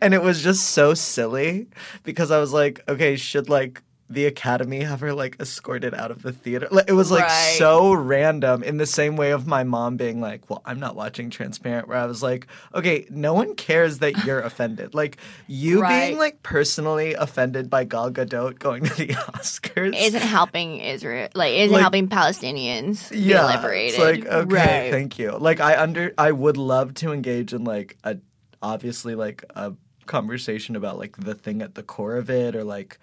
[0.00, 1.66] and it was just so silly
[2.04, 3.82] because I was like, okay, should like
[4.12, 6.66] the Academy have her like escorted out of the theater?
[6.88, 7.54] It was like Right.
[7.58, 11.30] so random in the same way of my mom being like, well, I'm not watching
[11.30, 14.94] Transparent, where I was like, okay, no one cares that you're offended.
[14.94, 16.08] Like you Right.
[16.08, 19.94] being like personally offended by Gal Gadot going to the Oscars.
[19.96, 24.00] Isn't helping Israel, like, isn't Like- helping Palestinians be yeah, liberated.
[24.00, 24.90] It's like okay, right.
[24.90, 25.36] thank you.
[25.38, 28.16] Like I under I would love to engage in like a
[28.62, 29.72] obviously like a
[30.06, 32.98] conversation about like the thing at the core of it or like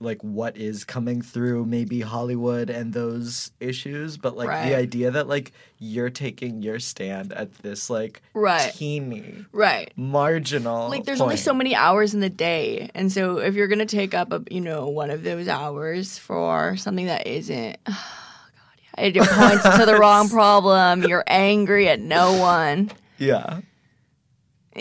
[0.00, 4.68] like what is coming through maybe Hollywood and those issues, but like Right.
[4.68, 8.72] the idea that like you're taking your stand at this like Right.
[8.72, 9.92] teeny right.
[9.96, 13.86] marginal Like there's only so many hours in the day, and so if you're gonna
[13.86, 17.90] take up a you know one of those hours for something that isn't, oh
[18.96, 21.02] god, it points to the wrong problem.
[21.02, 22.92] You're angry at no one.
[23.18, 23.60] yeah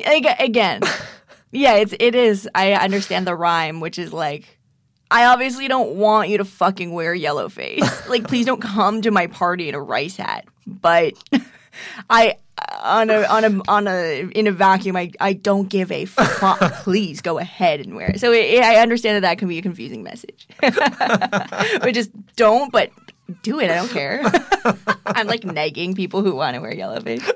[0.06, 0.82] again,
[1.52, 2.50] yeah, it's it is.
[2.54, 4.58] I understand the rhyme, which is like.
[5.10, 8.08] I obviously don't want you to fucking wear yellow face.
[8.10, 10.46] Like, please don't come to my party in a rice hat.
[10.66, 11.14] But
[12.10, 12.36] I,
[12.82, 16.60] on a on a on a in a vacuum, I I don't give a fuck.
[16.84, 18.20] please go ahead and wear it.
[18.20, 20.48] So it, I understand that that can be a confusing message.
[20.60, 22.72] but just don't.
[22.72, 22.92] But
[23.42, 23.70] do it.
[23.70, 24.24] I don't care.
[25.06, 27.30] I'm like nagging people who want to wear yellow face.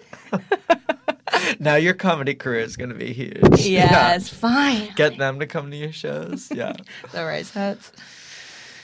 [1.59, 4.89] now your comedy career is gonna be huge Yeah, it's fine.
[4.95, 6.73] get them to come to your shows yeah
[7.11, 7.91] The rice hats.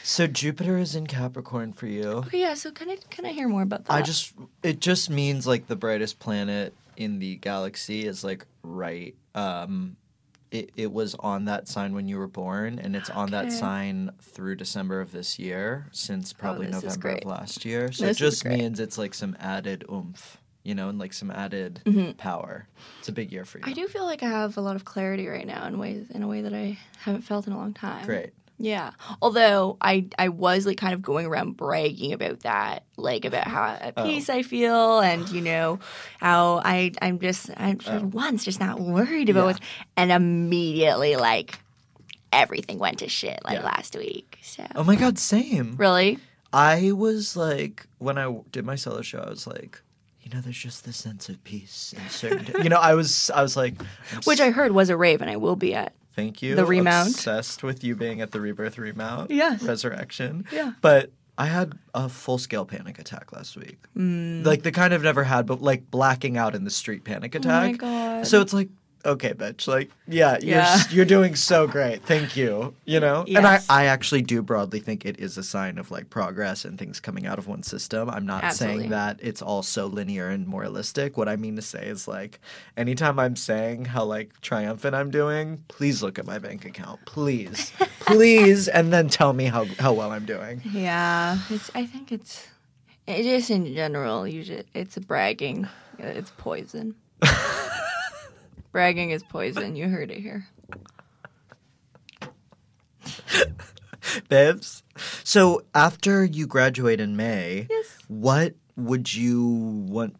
[0.03, 2.03] So Jupiter is in Capricorn for you.
[2.07, 2.53] Okay, yeah.
[2.53, 3.93] So can I can I hear more about that?
[3.93, 4.33] I just
[4.63, 9.97] it just means like the brightest planet in the galaxy is like right um
[10.49, 14.11] it, it was on that sign when you were born, and it's on that sign
[14.21, 17.91] through December of this year, since probably Oh, November of last year.
[17.91, 20.37] So This it just means it's like some added oomph,
[20.67, 21.81] you know, and like some added
[22.17, 22.67] power.
[22.99, 23.63] It's a big year for you.
[23.63, 23.71] Mm-hmm.
[23.71, 26.21] I do feel like I have a lot of clarity right now in ways in
[26.23, 28.05] a way that I haven't felt in a long time.
[28.05, 28.31] Great.
[28.59, 28.91] Yeah.
[29.21, 33.65] Although I I was like kind of going around bragging about that, like about how
[33.79, 34.03] at Oh.
[34.03, 35.79] peace I feel, and you know
[36.19, 38.09] how I I'm just I'm for Oh.
[38.11, 39.45] once just not worried about Yeah.
[39.45, 39.59] what's
[39.95, 41.59] and immediately like
[42.33, 43.65] everything went to shit like Yeah.
[43.65, 44.39] last week.
[44.41, 45.75] So Oh my God, same.
[45.77, 46.19] really,
[46.51, 49.81] I was like, when I did my solo show, I was like,
[50.27, 52.53] you know, there's just this sense of peace and certainty.
[52.61, 53.75] you know, I was, I was like,
[54.25, 55.93] which I heard was a rave, and I will be at.
[56.15, 56.55] Thank you.
[56.55, 57.09] The remount.
[57.09, 59.31] Obsessed with you being at the rebirth remount.
[59.31, 59.61] Yes.
[59.63, 60.45] Resurrection.
[60.51, 60.73] Yeah.
[60.81, 63.77] But I had a full scale panic attack last week.
[63.95, 64.43] Mm.
[64.45, 67.39] Like the kind I've never had, but like blacking out in the street panic Oh
[67.47, 67.77] my attack.
[67.79, 68.27] god.
[68.27, 68.69] So it's like,
[69.07, 69.67] okay, bitch.
[69.67, 70.83] Like, yeah, you're Yeah.
[70.91, 72.03] you're doing so great.
[72.03, 72.75] Thank you.
[72.85, 76.09] You know, and I I actually do broadly think it is a sign of like
[76.09, 78.09] progress and things coming out of one system.
[78.09, 78.79] I'm not Absolutely.
[78.81, 81.17] saying that it's all so linear and moralistic.
[81.17, 82.39] What I mean to say is like,
[82.75, 87.71] anytime I'm saying how like triumphant I'm doing, please look at my bank account, please,
[88.01, 90.61] please, and then tell me how how well I'm doing.
[90.71, 91.71] Yeah, it's.
[91.73, 92.47] I think it's.
[93.07, 95.63] It just in general, you just, it's bragging.
[95.97, 96.93] Uh, it's poison.
[98.77, 99.75] bragging is poison.
[99.75, 100.45] You heard it here.
[104.29, 104.83] Bibs.
[105.23, 107.97] So after you graduate in May, Yes.
[108.07, 109.47] what would you
[109.89, 110.15] want?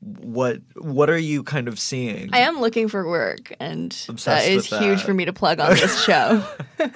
[0.00, 2.30] What what are you kind of seeing?
[2.32, 5.60] I am looking for work, and Obsessed that is with huge for me to plug
[5.60, 6.44] on this show.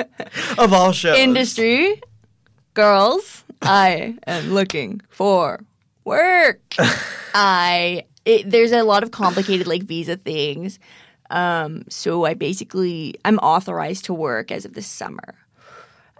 [0.59, 2.03] of all shows, Industry,
[2.75, 5.61] girls, I am looking for
[6.05, 6.61] work.
[7.33, 10.79] I it, there's a lot of complicated like visa things.
[11.31, 15.35] Um, so I basically I'm authorized to work as of this summer.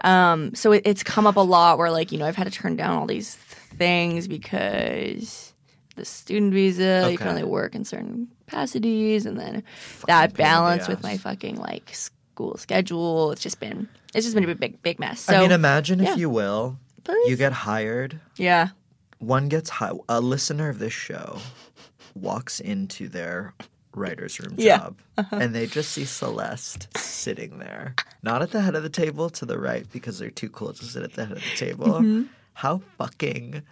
[0.01, 2.51] Um, so it, it's come up a lot where like you know I've had to
[2.51, 5.53] turn down all these things because
[5.95, 9.63] the student visa you can only work in certain capacities, and then
[10.07, 13.31] that in the balance with my fucking like school schedule.
[13.31, 15.21] It's just been it's just been a big big mess.
[15.21, 16.13] So I mean, imagine yeah.
[16.13, 17.29] if you will, Please.
[17.29, 18.19] you get hired.
[18.37, 18.69] yeah.
[19.19, 21.39] One gets hi- a listener of this show
[22.21, 23.53] walks into their
[23.93, 24.77] writer's room Yeah.
[24.77, 24.95] job
[25.31, 29.45] and they just see Celeste sitting there, not at the head of the table to
[29.45, 31.87] the right because they're too cool to sit at the head of the table.
[31.87, 32.23] Mm-hmm.
[32.53, 33.63] How fucking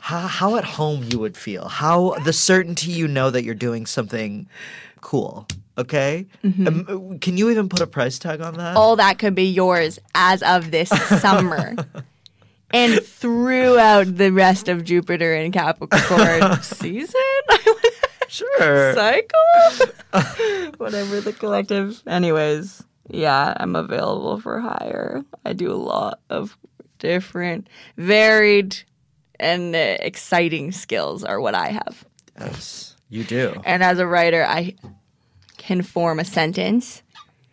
[0.00, 1.68] how, how at home you would feel.
[1.68, 4.48] How the certainty you know that you're doing something
[5.00, 5.46] cool.
[5.78, 6.26] Okay?
[6.44, 8.76] Um, can you even put a price tag on that?
[8.76, 10.88] all that could be yours as of this
[11.20, 11.74] summer.
[12.72, 17.20] And throughout the rest of Jupiter and Capricorn season,
[18.28, 18.94] sure.
[18.94, 19.40] cycle,
[20.78, 22.02] whatever the collective.
[22.06, 25.24] Anyways, yeah, I'm available for hire.
[25.44, 26.56] I do a lot of
[26.98, 28.76] different, varied,
[29.38, 32.04] and uh, exciting skills are what I have.
[32.40, 33.60] yes, you do.
[33.64, 34.74] And as a writer, I
[35.58, 37.02] can form a sentence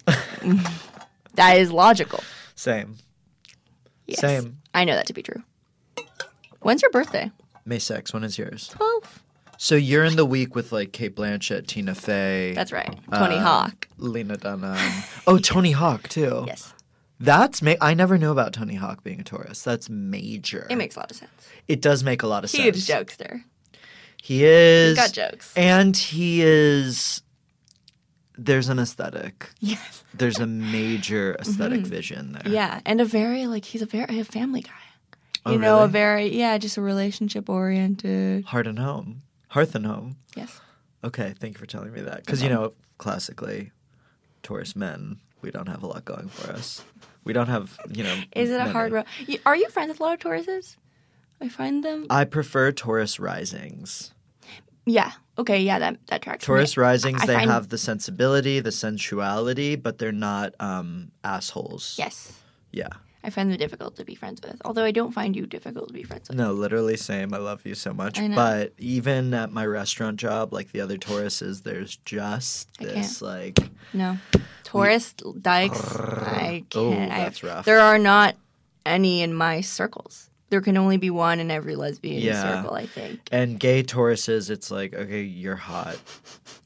[0.06, 2.24] that is logical.
[2.56, 2.98] Same.
[4.08, 4.20] Yes.
[4.20, 4.58] Same.
[4.74, 5.44] I know that to be true.
[6.62, 7.32] When's your birthday?
[7.66, 8.70] May 6th, when is yours?
[8.70, 9.24] 12.
[9.58, 12.94] So you're in the week with like Cate Blanchett, Tina Fey, That's right.
[13.14, 13.88] Tony Uh, Hawk.
[13.98, 14.78] Lena Dunham.
[15.28, 16.44] oh, Tony Hawk too.
[16.48, 16.74] Yes.
[17.20, 19.62] That's ma- I never knew about Tony Hawk being a Taurus.
[19.64, 20.68] That's major.
[20.70, 21.32] It makes a lot of sense.
[21.70, 22.90] It does make a lot of Huge sense.
[23.16, 23.44] jokester.
[24.22, 24.98] He is.
[24.98, 25.54] He's got jokes.
[25.56, 27.22] And he is.
[28.46, 29.50] There's an aesthetic.
[29.60, 30.04] Yes.
[30.14, 32.42] There's a major aesthetic vision there.
[32.44, 32.54] Mm-hmm.
[32.54, 32.82] Yeah.
[32.86, 34.72] And a very, like, he's a very a family guy.
[35.46, 38.46] Oh, You know, a very, yeah, just a relationship oriented.
[38.46, 39.24] Heart and home.
[39.50, 40.18] Hearth and home.
[40.36, 40.60] Yes.
[41.04, 42.26] Okay, thank you for telling me that.
[42.26, 43.72] Because you know, classically,
[44.42, 46.84] Taurus men, we don't have a lot going for us.
[47.26, 48.16] We don't have, you know.
[48.36, 49.06] Is it a hard road?
[49.46, 50.78] Are you friends with a lot of Tauruses?
[51.42, 52.08] I find them.
[52.10, 54.13] I prefer Taurus risings.
[54.86, 55.12] Yeah.
[55.38, 55.62] Okay.
[55.62, 55.80] Yeah.
[55.80, 56.46] That that tracks.
[56.46, 61.96] Taurus risings, I they find- have the sensibility, the sensuality, but they're not um, assholes.
[61.98, 62.34] Yes.
[62.72, 62.90] Yeah.
[63.26, 64.58] I find them difficult to be friends with.
[64.66, 66.38] Although I don't find you difficult to be friends with.
[66.38, 67.34] No, literally same.
[67.34, 68.20] I love you so much.
[68.20, 68.28] I.
[68.28, 73.60] But even at my restaurant job, like the other Tauruses, there's just I this like
[73.94, 74.18] No.
[74.66, 75.80] Taurus dykes.
[75.96, 77.12] I Oh, can't.
[77.14, 77.64] I- that's rough.
[77.64, 78.36] There are not
[78.86, 80.30] any in my circles.
[80.54, 82.62] There can only be one in every lesbian Yeah.
[82.62, 82.76] circle.
[82.76, 83.22] I think.
[83.32, 85.98] and gay Tauruses, it's like, okay, you're hot.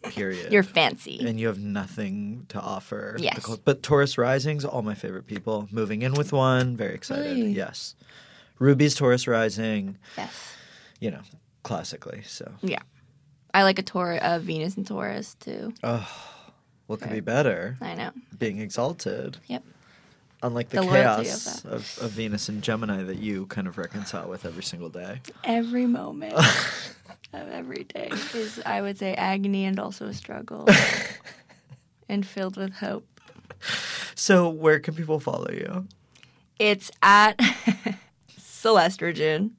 [0.04, 0.52] Period.
[0.52, 1.26] You're fancy.
[1.26, 3.16] and you have nothing to offer.
[3.18, 3.50] Yes.
[3.64, 5.70] But Taurus risings, all my favorite people.
[5.72, 7.38] Moving in with one, very excited.
[7.38, 7.52] Really?
[7.54, 7.96] Yes.
[8.60, 10.34] Ruby's Taurus rising, yes.
[11.00, 11.22] you know,
[11.64, 12.24] classically.
[12.26, 12.82] So, Yeah.
[13.54, 15.74] I like a Taurus, a Venus and Taurus too.
[15.82, 16.06] oh,
[16.88, 17.78] What could be better?
[17.80, 18.12] I know.
[18.38, 19.38] Being exalted.
[19.48, 19.64] Yep.
[20.44, 23.78] Unlike the, The loyalty of chaos of, of, Venus and Gemini that you kind of
[23.78, 25.22] reconcile with every single day.
[25.44, 26.34] Every moment
[27.34, 30.68] of every day is, I would say, agony and also a struggle,
[32.10, 33.08] and filled with hope.
[34.14, 35.88] So, where can people follow you?
[36.60, 37.38] It's at
[38.40, 39.52] Celestrogen,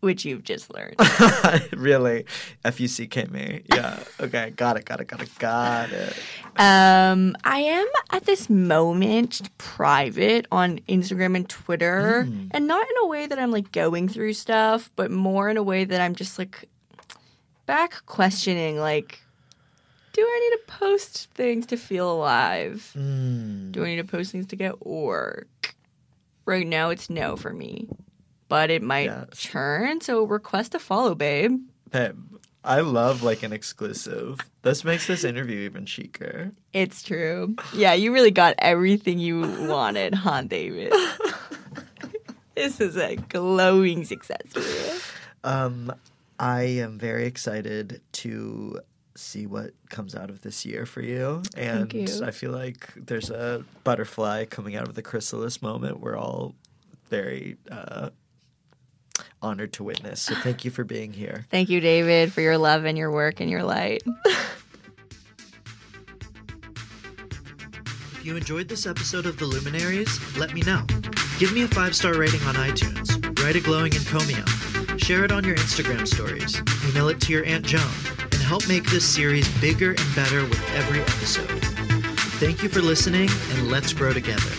[0.00, 0.96] which you've just learned.
[1.76, 2.24] really?
[2.64, 3.62] F U C K me.
[3.74, 4.02] Yeah.
[4.20, 4.50] Okay.
[4.50, 4.84] Got it.
[4.84, 5.06] Got it.
[5.08, 5.38] Got it.
[5.38, 6.16] Got it.
[6.56, 13.06] Um, I am at this moment private on Instagram and Twitter, and not in a
[13.06, 16.38] way that I'm like going through stuff, but more in a way that I'm just
[16.38, 16.68] like
[17.66, 19.20] back questioning, like,
[20.12, 22.92] do I need to post things to feel alive?
[22.96, 23.70] Mm.
[23.72, 25.74] Do I need to post things to get work?
[26.44, 27.88] Right now, it's no for me,
[28.48, 29.28] but it might Yes.
[29.34, 30.00] churn.
[30.00, 31.60] So request a follow, babe.
[32.64, 34.40] I love like an exclusive.
[34.62, 36.52] This makes this interview even chicer.
[36.72, 37.56] It's true.
[37.74, 40.92] Yeah, you really got everything you wanted, huh, David?
[42.54, 45.00] this is a glowing success for you.
[45.44, 45.94] Um,
[46.38, 48.80] I am very excited to
[49.14, 51.42] see what comes out of this year for you.
[51.56, 52.06] And you.
[52.22, 56.54] I feel like there's a butterfly coming out of the chrysalis moment we're all
[57.08, 58.10] very uh,
[59.42, 60.20] honored to witness.
[60.22, 61.46] So thank you for being here.
[61.50, 64.02] Thank you, David, for your love and your work and your light.
[68.12, 70.84] If you enjoyed this episode of The Luminaries, let me know.
[71.38, 74.46] Give me a five star rating on iTunes, write a glowing encomium,
[74.98, 77.88] share it on your Instagram stories, email it to your Aunt Joan,
[78.20, 81.64] and help make this series bigger and better with every episode.
[82.40, 84.50] Thank you for listening, and let's grow together.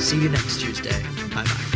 [0.00, 1.02] See you next Tuesday.
[1.34, 1.75] Bye bye.